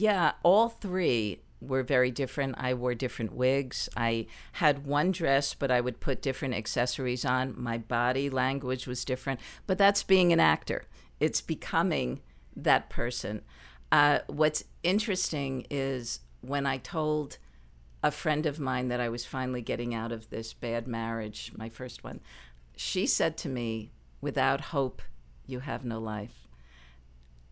yeah, 0.00 0.32
all 0.42 0.68
three 0.68 1.40
were 1.60 1.82
very 1.82 2.10
different. 2.10 2.54
I 2.58 2.74
wore 2.74 2.94
different 2.94 3.34
wigs. 3.34 3.88
I 3.96 4.26
had 4.52 4.86
one 4.86 5.10
dress, 5.10 5.54
but 5.54 5.70
I 5.70 5.80
would 5.80 6.00
put 6.00 6.22
different 6.22 6.54
accessories 6.54 7.24
on. 7.24 7.54
My 7.56 7.78
body 7.78 8.30
language 8.30 8.86
was 8.86 9.04
different, 9.04 9.40
but 9.66 9.78
that's 9.78 10.02
being 10.02 10.32
an 10.32 10.40
actor. 10.40 10.84
It's 11.18 11.40
becoming 11.40 12.20
that 12.56 12.88
person. 12.88 13.42
Uh, 13.90 14.20
what's 14.28 14.64
interesting 14.82 15.66
is 15.70 16.20
when 16.40 16.66
I 16.66 16.76
told 16.78 17.38
a 18.02 18.10
friend 18.12 18.46
of 18.46 18.60
mine 18.60 18.88
that 18.88 19.00
I 19.00 19.08
was 19.08 19.24
finally 19.24 19.62
getting 19.62 19.94
out 19.94 20.12
of 20.12 20.30
this 20.30 20.54
bad 20.54 20.86
marriage, 20.86 21.52
my 21.56 21.68
first 21.68 22.04
one, 22.04 22.20
she 22.76 23.06
said 23.06 23.36
to 23.38 23.48
me, 23.48 23.90
Without 24.20 24.60
hope, 24.60 25.02
you 25.46 25.60
have 25.60 25.84
no 25.84 26.00
life. 26.00 26.47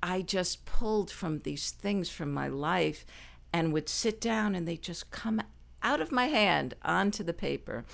I 0.02 0.22
just 0.22 0.64
pulled 0.64 1.11
from 1.11 1.40
these 1.40 1.70
things 1.70 2.09
from 2.09 2.32
my 2.32 2.48
life 2.48 3.04
and 3.52 3.72
would 3.72 3.88
sit 3.88 4.20
down 4.20 4.54
and 4.54 4.66
they 4.66 4.76
just 4.76 5.11
come 5.11 5.40
out 5.82 6.00
of 6.00 6.12
my 6.12 6.26
hand 6.26 6.74
onto 6.82 7.22
the 7.22 7.32
paper. 7.32 7.85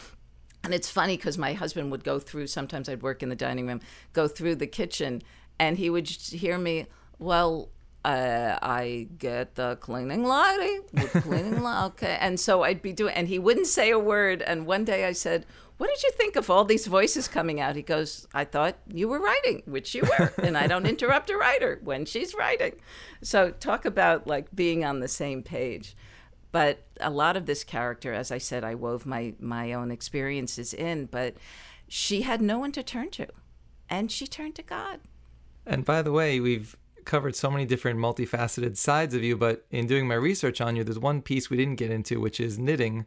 And 0.64 0.72
it's 0.72 0.90
funny 0.90 1.16
because 1.16 1.38
my 1.38 1.52
husband 1.52 1.90
would 1.90 2.04
go 2.04 2.18
through, 2.18 2.46
sometimes 2.46 2.88
I'd 2.88 3.02
work 3.02 3.22
in 3.22 3.28
the 3.28 3.36
dining 3.36 3.66
room, 3.66 3.80
go 4.12 4.28
through 4.28 4.56
the 4.56 4.66
kitchen, 4.66 5.22
and 5.58 5.76
he 5.76 5.90
would 5.90 6.08
hear 6.08 6.58
me, 6.58 6.86
Well, 7.18 7.68
uh, 8.04 8.58
I 8.60 9.08
get 9.18 9.54
the 9.54 9.76
cleaning 9.76 10.24
lady, 10.24 10.80
cleaning 11.20 11.62
lady. 11.62 11.78
Okay. 11.92 12.16
And 12.20 12.38
so 12.38 12.62
I'd 12.62 12.82
be 12.82 12.92
doing, 12.92 13.14
and 13.14 13.28
he 13.28 13.38
wouldn't 13.38 13.66
say 13.66 13.90
a 13.90 13.98
word. 13.98 14.42
And 14.42 14.66
one 14.66 14.84
day 14.84 15.04
I 15.04 15.12
said, 15.12 15.46
what 15.82 15.90
did 15.92 16.04
you 16.04 16.12
think 16.12 16.36
of 16.36 16.48
all 16.48 16.64
these 16.64 16.86
voices 16.86 17.26
coming 17.26 17.60
out? 17.60 17.74
He 17.74 17.82
goes, 17.82 18.28
I 18.32 18.44
thought 18.44 18.76
you 18.86 19.08
were 19.08 19.18
writing, 19.18 19.64
which 19.64 19.96
you 19.96 20.02
were, 20.02 20.32
and 20.40 20.56
I 20.56 20.68
don't 20.68 20.86
interrupt 20.86 21.28
a 21.28 21.36
writer 21.36 21.80
when 21.82 22.04
she's 22.04 22.36
writing. 22.36 22.74
So 23.20 23.50
talk 23.50 23.84
about 23.84 24.28
like 24.28 24.54
being 24.54 24.84
on 24.84 25.00
the 25.00 25.08
same 25.08 25.42
page. 25.42 25.96
But 26.52 26.84
a 27.00 27.10
lot 27.10 27.36
of 27.36 27.46
this 27.46 27.64
character, 27.64 28.12
as 28.12 28.30
I 28.30 28.38
said, 28.38 28.62
I 28.62 28.76
wove 28.76 29.06
my 29.06 29.34
my 29.40 29.72
own 29.72 29.90
experiences 29.90 30.72
in, 30.72 31.06
but 31.06 31.34
she 31.88 32.22
had 32.22 32.40
no 32.40 32.60
one 32.60 32.70
to 32.72 32.84
turn 32.84 33.10
to, 33.18 33.26
and 33.90 34.12
she 34.12 34.28
turned 34.28 34.54
to 34.54 34.62
God. 34.62 35.00
And 35.66 35.84
by 35.84 36.00
the 36.02 36.12
way, 36.12 36.38
we've 36.38 36.76
covered 37.04 37.34
so 37.34 37.50
many 37.50 37.66
different 37.66 37.98
multifaceted 37.98 38.76
sides 38.76 39.16
of 39.16 39.24
you, 39.24 39.36
but 39.36 39.66
in 39.72 39.88
doing 39.88 40.06
my 40.06 40.14
research 40.14 40.60
on 40.60 40.76
you, 40.76 40.84
there's 40.84 41.00
one 41.00 41.22
piece 41.22 41.50
we 41.50 41.56
didn't 41.56 41.74
get 41.74 41.90
into, 41.90 42.20
which 42.20 42.38
is 42.38 42.56
knitting. 42.56 43.04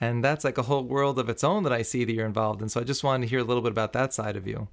And 0.00 0.22
that's 0.22 0.44
like 0.44 0.58
a 0.58 0.62
whole 0.62 0.84
world 0.84 1.18
of 1.18 1.28
its 1.28 1.42
own 1.42 1.62
that 1.62 1.72
I 1.72 1.82
see 1.82 2.04
that 2.04 2.12
you're 2.12 2.26
involved 2.26 2.60
in. 2.60 2.68
So 2.68 2.80
I 2.80 2.84
just 2.84 3.02
wanted 3.02 3.26
to 3.26 3.30
hear 3.30 3.40
a 3.40 3.44
little 3.44 3.62
bit 3.62 3.72
about 3.72 3.92
that 3.94 4.12
side 4.12 4.36
of 4.36 4.46
you. 4.46 4.68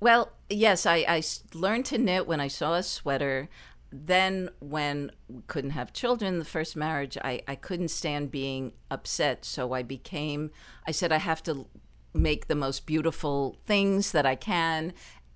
Well, 0.00 0.32
yes, 0.48 0.86
I, 0.86 1.04
I 1.08 1.22
learned 1.54 1.84
to 1.86 1.98
knit 1.98 2.26
when 2.26 2.40
I 2.40 2.48
saw 2.48 2.74
a 2.74 2.82
sweater. 2.82 3.48
Then, 3.94 4.48
when 4.58 5.12
we 5.28 5.42
couldn't 5.46 5.70
have 5.70 5.92
children, 5.92 6.38
the 6.38 6.46
first 6.46 6.76
marriage, 6.76 7.18
I, 7.22 7.42
I 7.46 7.54
couldn't 7.56 7.88
stand 7.88 8.30
being 8.30 8.72
upset. 8.90 9.44
So 9.44 9.74
I 9.74 9.82
became, 9.82 10.50
I 10.86 10.92
said, 10.92 11.12
I 11.12 11.18
have 11.18 11.42
to 11.42 11.66
make 12.14 12.48
the 12.48 12.54
most 12.54 12.86
beautiful 12.86 13.58
things 13.64 14.12
that 14.12 14.26
I 14.26 14.34
can 14.34 14.92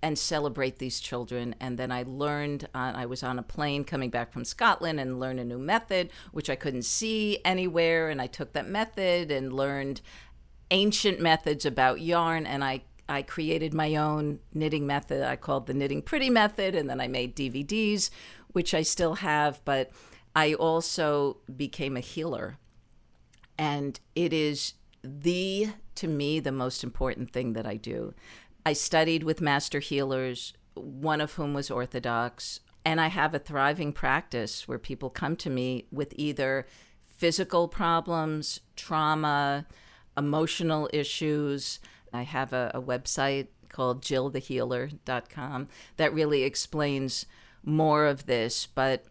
and 0.06 0.16
celebrate 0.16 0.78
these 0.78 1.00
children. 1.00 1.52
And 1.58 1.76
then 1.76 1.90
I 1.90 2.04
learned, 2.04 2.68
uh, 2.76 2.92
I 2.94 3.06
was 3.06 3.24
on 3.24 3.40
a 3.40 3.42
plane 3.42 3.82
coming 3.82 4.08
back 4.08 4.32
from 4.32 4.44
Scotland 4.44 5.00
and 5.00 5.18
learned 5.18 5.40
a 5.40 5.44
new 5.44 5.58
method, 5.58 6.10
which 6.30 6.48
I 6.48 6.54
couldn't 6.54 6.84
see 6.84 7.40
anywhere. 7.44 8.08
And 8.08 8.22
I 8.22 8.28
took 8.28 8.52
that 8.52 8.68
method 8.68 9.32
and 9.32 9.52
learned 9.52 10.00
ancient 10.70 11.20
methods 11.20 11.66
about 11.66 12.02
yarn. 12.02 12.46
And 12.46 12.62
I, 12.62 12.82
I 13.08 13.22
created 13.22 13.74
my 13.74 13.96
own 13.96 14.38
knitting 14.54 14.86
method. 14.86 15.24
I 15.24 15.34
called 15.34 15.66
the 15.66 15.74
Knitting 15.74 16.02
Pretty 16.02 16.30
Method. 16.30 16.76
And 16.76 16.88
then 16.88 17.00
I 17.00 17.08
made 17.08 17.34
DVDs, 17.34 18.10
which 18.52 18.74
I 18.74 18.82
still 18.82 19.16
have. 19.16 19.60
But 19.64 19.90
I 20.36 20.54
also 20.54 21.38
became 21.56 21.96
a 21.96 22.00
healer. 22.00 22.58
And 23.58 23.98
it 24.14 24.32
is 24.32 24.74
the, 25.02 25.70
to 25.96 26.06
me, 26.06 26.38
the 26.38 26.52
most 26.52 26.84
important 26.84 27.32
thing 27.32 27.54
that 27.54 27.66
I 27.66 27.74
do 27.74 28.14
I 28.66 28.72
studied 28.72 29.22
with 29.22 29.40
master 29.40 29.78
healers, 29.78 30.52
one 30.74 31.20
of 31.20 31.34
whom 31.34 31.54
was 31.54 31.70
Orthodox, 31.70 32.58
and 32.84 33.00
I 33.00 33.06
have 33.06 33.32
a 33.32 33.38
thriving 33.38 33.92
practice 33.92 34.66
where 34.66 34.76
people 34.76 35.08
come 35.08 35.36
to 35.36 35.50
me 35.50 35.86
with 35.92 36.12
either 36.16 36.66
physical 37.06 37.68
problems, 37.68 38.58
trauma, 38.74 39.66
emotional 40.16 40.90
issues. 40.92 41.78
I 42.12 42.22
have 42.22 42.52
a, 42.52 42.72
a 42.74 42.82
website 42.82 43.46
called 43.68 44.02
jillthehealer.com 44.02 45.68
that 45.96 46.12
really 46.12 46.42
explains 46.42 47.24
more 47.62 48.04
of 48.06 48.26
this, 48.26 48.66
but 48.66 49.04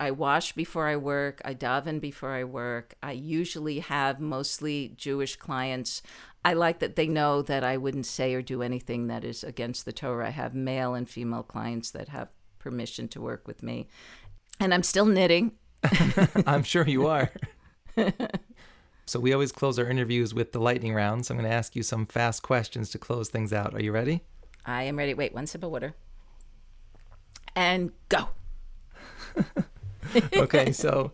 I 0.00 0.10
wash 0.10 0.54
before 0.54 0.88
I 0.88 0.96
work. 0.96 1.40
I 1.44 1.54
daven 1.54 2.00
before 2.00 2.32
I 2.32 2.42
work. 2.42 2.96
I 3.00 3.12
usually 3.12 3.78
have 3.78 4.18
mostly 4.18 4.94
Jewish 4.96 5.36
clients. 5.36 6.02
I 6.44 6.54
like 6.54 6.80
that 6.80 6.96
they 6.96 7.06
know 7.06 7.42
that 7.42 7.62
I 7.62 7.76
wouldn't 7.76 8.06
say 8.06 8.34
or 8.34 8.42
do 8.42 8.62
anything 8.62 9.06
that 9.06 9.24
is 9.24 9.44
against 9.44 9.84
the 9.84 9.92
Torah. 9.92 10.26
I 10.26 10.30
have 10.30 10.54
male 10.54 10.94
and 10.94 11.08
female 11.08 11.44
clients 11.44 11.90
that 11.92 12.08
have 12.08 12.30
permission 12.58 13.08
to 13.08 13.20
work 13.20 13.46
with 13.46 13.62
me. 13.62 13.88
And 14.58 14.74
I'm 14.74 14.82
still 14.82 15.06
knitting. 15.06 15.52
I'm 16.46 16.62
sure 16.62 16.86
you 16.86 17.06
are. 17.06 17.30
so 19.06 19.20
we 19.20 19.32
always 19.32 19.52
close 19.52 19.78
our 19.78 19.86
interviews 19.86 20.34
with 20.34 20.52
the 20.52 20.60
lightning 20.60 20.94
round. 20.94 21.26
So 21.26 21.34
I'm 21.34 21.38
going 21.38 21.50
to 21.50 21.56
ask 21.56 21.76
you 21.76 21.82
some 21.82 22.06
fast 22.06 22.42
questions 22.42 22.90
to 22.90 22.98
close 22.98 23.28
things 23.28 23.52
out. 23.52 23.74
Are 23.74 23.82
you 23.82 23.92
ready? 23.92 24.22
I 24.64 24.84
am 24.84 24.96
ready. 24.96 25.14
Wait, 25.14 25.34
one 25.34 25.46
sip 25.46 25.62
of 25.62 25.70
water. 25.70 25.94
And 27.54 27.92
go. 28.08 28.28
okay, 30.34 30.72
so 30.72 31.12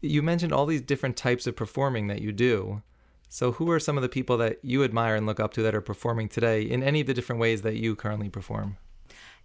you 0.00 0.22
mentioned 0.22 0.52
all 0.52 0.66
these 0.66 0.80
different 0.80 1.16
types 1.16 1.46
of 1.46 1.56
performing 1.56 2.06
that 2.08 2.20
you 2.20 2.32
do. 2.32 2.82
So, 3.28 3.52
who 3.52 3.70
are 3.70 3.80
some 3.80 3.96
of 3.96 4.02
the 4.02 4.08
people 4.08 4.36
that 4.38 4.58
you 4.62 4.84
admire 4.84 5.16
and 5.16 5.26
look 5.26 5.40
up 5.40 5.52
to 5.54 5.62
that 5.62 5.74
are 5.74 5.80
performing 5.80 6.28
today 6.28 6.62
in 6.62 6.82
any 6.82 7.00
of 7.00 7.06
the 7.06 7.14
different 7.14 7.40
ways 7.40 7.62
that 7.62 7.76
you 7.76 7.96
currently 7.96 8.28
perform? 8.28 8.76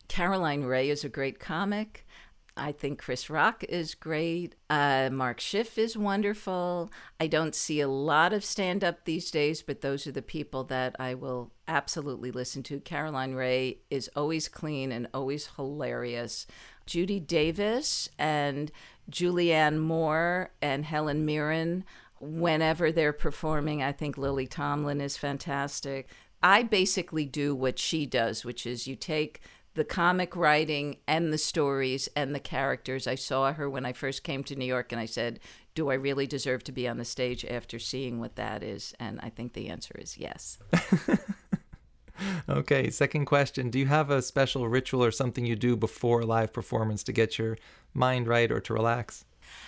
Caroline 0.08 0.64
Rhea 0.64 0.92
is 0.92 1.04
a 1.04 1.10
great 1.10 1.40
comic. 1.40 2.06
I 2.58 2.74
think 2.74 3.00
Chris 3.00 3.30
Rock 3.30 3.64
is 3.70 3.96
great. 3.96 4.56
Uh, 4.70 5.10
Mark 5.12 5.40
Schiff 5.40 5.78
is 5.78 5.98
wonderful. 5.98 6.92
I 7.20 7.28
don't 7.28 7.56
see 7.56 7.80
a 7.80 7.88
lot 7.88 8.34
of 8.34 8.44
stand 8.44 8.84
up 8.84 9.06
these 9.06 9.32
days, 9.32 9.62
but 9.62 9.82
those 9.82 10.06
are 10.06 10.12
the 10.12 10.22
people 10.22 10.66
that 10.66 10.96
I 11.00 11.14
will 11.14 11.52
absolutely 11.68 12.30
listen 12.30 12.62
to. 12.64 12.82
Caroline 12.82 13.36
Rhea 13.36 13.76
is 13.90 14.10
always 14.18 14.50
clean 14.50 14.92
and 14.92 15.08
always 15.14 15.52
hilarious. 15.56 16.46
Judy 16.86 17.22
Davis 17.22 18.10
and 18.20 18.70
Julianne 19.10 19.80
Moore 19.80 20.52
and 20.62 20.84
Helen 20.84 21.26
Mirren 21.26 21.86
whenever 22.22 22.92
they're 22.92 23.14
performing. 23.14 23.82
I 23.82 23.92
think 23.92 24.18
Lily 24.18 24.48
Tomlin 24.48 25.02
is 25.02 25.18
fantastic. 25.18 26.08
I 26.44 26.64
basically 26.64 27.26
do 27.26 27.56
what 27.56 27.80
she 27.80 28.06
does, 28.06 28.46
which 28.46 28.66
is 28.66 28.88
you 28.88 28.96
take 28.96 29.42
the 29.74 29.84
comic 29.84 30.36
writing 30.36 30.98
and 31.08 31.32
the 31.32 31.38
stories 31.38 32.10
and 32.16 32.36
the 32.36 32.40
characters. 32.40 33.08
I 33.08 33.16
saw 33.16 33.54
her 33.54 33.70
when 33.70 33.86
I 33.86 33.94
first 33.94 34.24
came 34.24 34.44
to 34.46 34.56
New 34.56 34.66
York 34.66 34.92
and 34.92 35.00
I 35.00 35.06
said, 35.06 35.40
Do 35.76 35.90
I 35.90 35.94
really 35.94 36.28
deserve 36.28 36.64
to 36.66 36.72
be 36.72 36.88
on 36.88 36.98
the 36.98 37.06
stage 37.06 37.46
after 37.46 37.80
seeing 37.80 38.20
what 38.20 38.36
that 38.36 38.64
is? 38.64 38.94
And 39.00 39.20
I 39.22 39.30
think 39.30 39.54
the 39.54 39.70
answer 39.70 39.96
is 39.98 40.18
yes. 40.18 40.60
okay, 42.50 42.90
second 42.90 43.26
question. 43.26 43.70
Do 43.70 43.80
you 43.80 43.86
have 43.88 44.10
a 44.10 44.22
special 44.22 44.68
ritual 44.68 45.04
or 45.04 45.12
something 45.12 45.46
you 45.46 45.56
do 45.56 45.76
before 45.76 46.22
a 46.22 46.26
live 46.26 46.52
performance 46.52 47.04
to 47.04 47.14
get 47.14 47.38
your 47.38 47.58
mind 47.94 48.28
right 48.28 48.52
or 48.52 48.60
to 48.62 48.74
relax? 48.74 49.26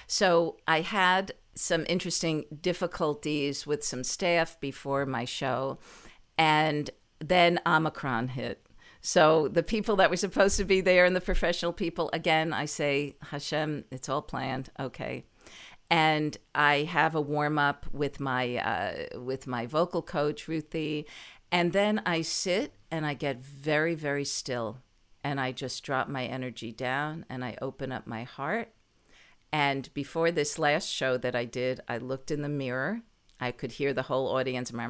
So 0.08 0.58
I 0.68 0.82
had 0.82 1.34
some 1.56 1.86
interesting 1.88 2.46
difficulties 2.62 3.68
with 3.68 3.84
some 3.84 4.04
staff 4.04 4.60
before 4.60 5.06
my 5.06 5.26
show, 5.26 5.78
and 6.38 6.90
then 7.20 7.60
Omicron 7.66 8.30
hit. 8.30 8.66
So 9.02 9.50
the 9.50 9.64
people 9.64 9.98
that 9.98 10.10
were 10.10 10.16
supposed 10.18 10.58
to 10.58 10.64
be 10.64 10.80
there 10.80 11.06
and 11.06 11.16
the 11.16 11.22
professional 11.22 11.74
people, 11.74 12.10
again, 12.14 12.54
I 12.54 12.66
say, 12.66 13.18
Hashem, 13.22 13.84
it's 13.92 14.08
all 14.08 14.22
planned. 14.22 14.70
Okay. 14.80 15.26
And 15.90 16.38
I 16.56 16.84
have 16.84 17.14
a 17.14 17.22
warm 17.22 17.60
up 17.60 17.86
with 17.92 18.20
my 18.20 18.56
uh, 18.58 19.20
with 19.20 19.46
my 19.46 19.66
vocal 19.68 20.02
coach 20.02 20.48
Ruthie, 20.48 21.06
and 21.52 21.74
then 21.74 22.02
I 22.06 22.22
sit 22.22 22.74
and 22.90 23.06
I 23.06 23.14
get 23.14 23.44
very 23.44 23.94
very 23.94 24.26
still, 24.26 24.80
and 25.24 25.40
I 25.40 25.52
just 25.52 25.84
drop 25.84 26.08
my 26.08 26.26
energy 26.26 26.72
down 26.72 27.26
and 27.30 27.44
I 27.44 27.58
open 27.62 27.92
up 27.92 28.08
my 28.08 28.24
heart 28.24 28.70
and 29.54 29.94
before 29.94 30.32
this 30.32 30.58
last 30.58 30.90
show 30.90 31.16
that 31.18 31.36
I 31.36 31.46
did, 31.46 31.80
I 31.88 32.00
looked 32.00 32.32
in 32.32 32.42
the 32.42 32.50
mirror. 32.50 33.02
I 33.40 33.52
could 33.52 33.74
hear 33.74 33.94
the 33.94 34.02
whole 34.02 34.30
audience, 34.30 34.72
and 34.72 34.82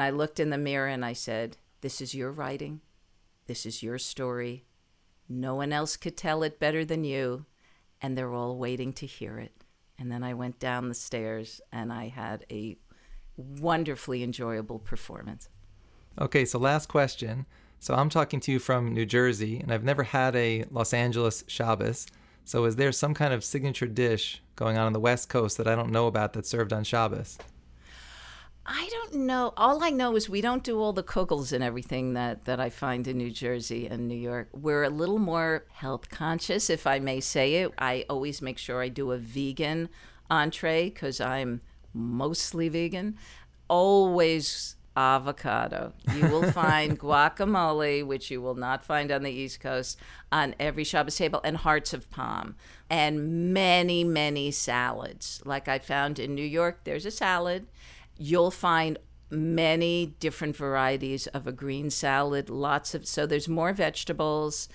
I 0.00 0.10
looked 0.10 0.38
in 0.38 0.50
the 0.50 0.58
mirror 0.58 0.86
and 0.86 1.04
I 1.04 1.12
said, 1.12 1.56
This 1.80 2.00
is 2.00 2.14
your 2.14 2.30
writing. 2.30 2.82
This 3.48 3.66
is 3.66 3.82
your 3.82 3.98
story. 3.98 4.64
No 5.28 5.56
one 5.56 5.72
else 5.72 5.96
could 5.96 6.16
tell 6.16 6.44
it 6.44 6.60
better 6.60 6.84
than 6.84 7.02
you. 7.02 7.46
And 8.00 8.16
they're 8.16 8.32
all 8.32 8.56
waiting 8.56 8.92
to 8.94 9.06
hear 9.06 9.38
it. 9.38 9.64
And 9.98 10.10
then 10.10 10.22
I 10.22 10.32
went 10.34 10.60
down 10.60 10.88
the 10.88 10.94
stairs 10.94 11.60
and 11.72 11.92
I 11.92 12.08
had 12.08 12.46
a 12.48 12.78
wonderfully 13.36 14.22
enjoyable 14.22 14.78
performance. 14.78 15.48
Okay, 16.20 16.44
so 16.44 16.60
last 16.60 16.88
question. 16.88 17.46
So 17.80 17.94
I'm 17.94 18.08
talking 18.08 18.38
to 18.40 18.52
you 18.52 18.60
from 18.60 18.94
New 18.94 19.06
Jersey, 19.06 19.58
and 19.58 19.72
I've 19.72 19.84
never 19.84 20.04
had 20.04 20.36
a 20.36 20.64
Los 20.70 20.94
Angeles 20.94 21.42
Shabbos. 21.48 22.06
So 22.44 22.64
is 22.64 22.76
there 22.76 22.92
some 22.92 23.14
kind 23.14 23.32
of 23.32 23.44
signature 23.44 23.86
dish 23.86 24.42
going 24.56 24.76
on 24.76 24.86
on 24.86 24.92
the 24.92 25.00
West 25.00 25.28
Coast 25.28 25.56
that 25.58 25.68
I 25.68 25.74
don't 25.74 25.90
know 25.90 26.06
about 26.06 26.32
that's 26.32 26.48
served 26.48 26.72
on 26.72 26.84
Shabbos? 26.84 27.38
I 28.66 28.88
don't 28.90 29.26
know. 29.26 29.52
All 29.56 29.82
I 29.82 29.90
know 29.90 30.14
is 30.16 30.28
we 30.28 30.40
don't 30.40 30.62
do 30.62 30.78
all 30.78 30.92
the 30.92 31.02
kugels 31.02 31.52
and 31.52 31.64
everything 31.64 32.14
that, 32.14 32.44
that 32.44 32.60
I 32.60 32.70
find 32.70 33.08
in 33.08 33.16
New 33.16 33.30
Jersey 33.30 33.86
and 33.86 34.06
New 34.06 34.14
York. 34.14 34.48
We're 34.52 34.84
a 34.84 34.90
little 34.90 35.18
more 35.18 35.64
health 35.72 36.08
conscious, 36.08 36.70
if 36.70 36.86
I 36.86 36.98
may 36.98 37.20
say 37.20 37.54
it. 37.56 37.72
I 37.78 38.04
always 38.08 38.40
make 38.40 38.58
sure 38.58 38.82
I 38.82 38.88
do 38.88 39.12
a 39.12 39.18
vegan 39.18 39.88
entree 40.30 40.90
because 40.90 41.20
I'm 41.20 41.62
mostly 41.92 42.68
vegan. 42.68 43.16
Always 43.68 44.76
avocado. 44.96 45.92
You 46.14 46.28
will 46.28 46.50
find 46.52 46.98
guacamole, 46.98 48.04
which 48.04 48.30
you 48.30 48.40
will 48.40 48.54
not 48.54 48.84
find 48.84 49.10
on 49.10 49.22
the 49.22 49.30
East 49.30 49.60
Coast, 49.60 49.98
on 50.30 50.54
every 50.58 50.84
Shabbos 50.84 51.16
table, 51.16 51.40
and 51.44 51.56
hearts 51.56 51.92
of 51.92 52.10
palm, 52.10 52.56
and 52.88 53.52
many, 53.52 54.04
many 54.04 54.50
salads. 54.50 55.42
Like 55.44 55.68
I 55.68 55.78
found 55.78 56.18
in 56.18 56.34
New 56.34 56.44
York, 56.44 56.80
there's 56.84 57.06
a 57.06 57.10
salad. 57.10 57.66
You'll 58.16 58.50
find 58.50 58.98
many 59.30 60.14
different 60.18 60.56
varieties 60.56 61.26
of 61.28 61.46
a 61.46 61.52
green 61.52 61.90
salad, 61.90 62.50
lots 62.50 62.94
of, 62.94 63.06
so 63.06 63.26
there's 63.26 63.48
more 63.48 63.72
vegetables, 63.72 64.68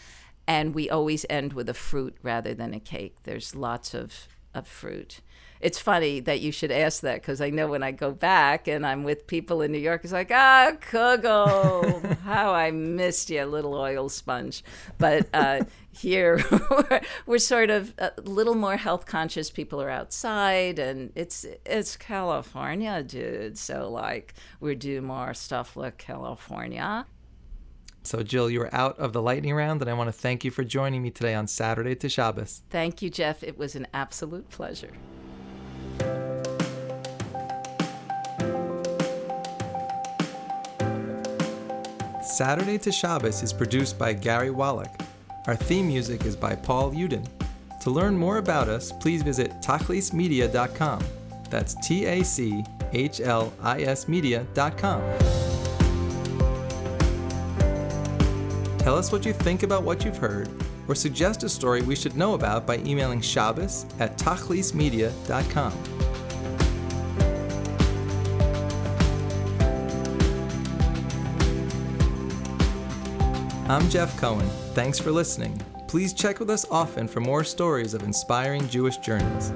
and 0.48 0.74
we 0.74 0.90
always 0.90 1.26
end 1.30 1.54
with 1.54 1.68
a 1.68 1.74
fruit 1.74 2.16
rather 2.24 2.54
than 2.54 2.74
a 2.74 2.80
cake. 2.80 3.18
There's 3.24 3.56
lots 3.56 3.94
of 3.94 4.28
of 4.56 4.68
fruit. 4.68 5.20
It's 5.62 5.80
funny 5.80 6.20
that 6.22 6.42
you 6.42 6.52
should 6.52 6.72
ask 6.72 7.02
that 7.02 7.22
because 7.22 7.42
I 7.42 7.50
know 7.50 7.68
when 7.68 7.84
I 7.84 7.92
go 7.92 8.12
back 8.12 8.68
and 8.68 8.86
I'm 8.86 9.04
with 9.04 9.26
people 9.28 9.62
in 9.62 9.72
New 9.72 9.80
York, 9.80 10.02
it's 10.04 10.14
like, 10.14 10.32
ah, 10.32 10.74
Kugel, 10.92 12.18
how 12.24 12.54
I 12.54 12.72
missed 12.72 13.30
you, 13.30 13.44
little 13.46 13.74
oil 13.74 14.10
sponge. 14.10 14.64
But 14.98 15.28
uh, 15.34 15.64
here 15.92 16.44
we're, 16.52 17.02
we're, 17.26 17.38
sort 17.40 17.70
of 17.70 17.94
a 17.98 18.12
little 18.24 18.56
more 18.56 18.78
health 18.78 19.06
conscious. 19.06 19.50
People 19.50 19.82
are 19.82 19.90
outside, 19.90 20.78
and 20.80 21.12
it's 21.16 21.46
it's 21.66 21.96
California, 21.96 23.02
dude. 23.04 23.58
So 23.58 23.90
like 23.90 24.34
we 24.60 24.76
do 24.76 25.02
more 25.02 25.34
stuff 25.34 25.78
like 25.78 25.98
California. 25.98 27.06
So, 28.04 28.22
Jill, 28.22 28.52
you 28.52 28.62
are 28.62 28.76
out 28.76 29.00
of 29.00 29.14
the 29.14 29.22
lightning 29.22 29.56
round, 29.56 29.82
and 29.82 29.90
I 29.90 29.94
want 29.94 30.10
to 30.10 30.14
thank 30.14 30.46
you 30.46 30.52
for 30.52 30.64
joining 30.64 31.02
me 31.02 31.10
today 31.10 31.34
on 31.34 31.48
Saturday 31.48 31.96
to 31.96 32.08
Shabbos. 32.08 32.62
Thank 32.70 33.02
you, 33.02 33.10
Jeff. 33.10 33.42
It 33.42 33.58
was 33.58 33.76
an 33.76 33.88
absolute 33.96 34.48
pleasure. 34.50 34.92
Saturday 42.36 42.78
to 42.78 42.92
Shabbos 42.92 43.44
is 43.44 43.54
produced 43.54 43.98
by 43.98 44.12
Gary 44.12 44.52
Wallach. 44.52 44.92
Our 45.48 45.56
theme 45.56 45.88
music 45.88 46.26
is 46.26 46.36
by 46.36 46.54
Paul 46.54 46.92
Uden. 46.92 47.26
To 47.80 47.90
learn 47.90 48.18
more 48.18 48.40
about 48.40 48.68
us, 48.68 48.92
please 48.92 49.24
visit 49.24 49.52
tachlismedia.com. 49.62 51.02
That's 51.50 51.76
T 51.76 52.04
A 52.04 52.26
C 52.26 52.62
H 52.92 53.22
L 53.22 53.54
I 53.62 53.84
S 53.84 54.10
media.com. 54.10 55.02
Tell 58.80 58.98
us 58.98 59.14
what 59.14 59.26
you 59.26 59.32
think 59.32 59.64
about 59.64 59.84
what 59.84 60.04
you've 60.04 60.18
heard, 60.18 60.50
or 60.90 60.96
suggest 60.96 61.44
a 61.44 61.50
story 61.50 61.84
we 61.84 61.96
should 61.96 62.18
know 62.18 62.34
about 62.34 62.68
by 62.68 62.80
emailing 62.80 63.22
Shabbos 63.22 63.86
at 64.02 64.18
tachlismedia.com. 64.18 65.95
I'm 73.68 73.90
Jeff 73.90 74.16
Cohen. 74.20 74.48
Thanks 74.76 75.00
for 75.00 75.10
listening. 75.10 75.60
Please 75.88 76.14
check 76.14 76.40
with 76.40 76.52
us 76.52 76.68
often 76.70 77.08
for 77.08 77.20
more 77.20 77.44
stories 77.44 77.96
of 77.96 78.04
inspiring 78.04 78.70
Jewish 78.70 78.98
journeys. 78.98 79.54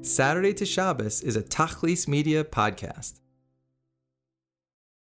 Saturday 0.00 0.54
to 0.54 0.64
Shabbos 0.64 1.20
is 1.20 1.36
a 1.36 1.42
Tachlis 1.42 2.08
Media 2.08 2.42
podcast. 2.42 3.19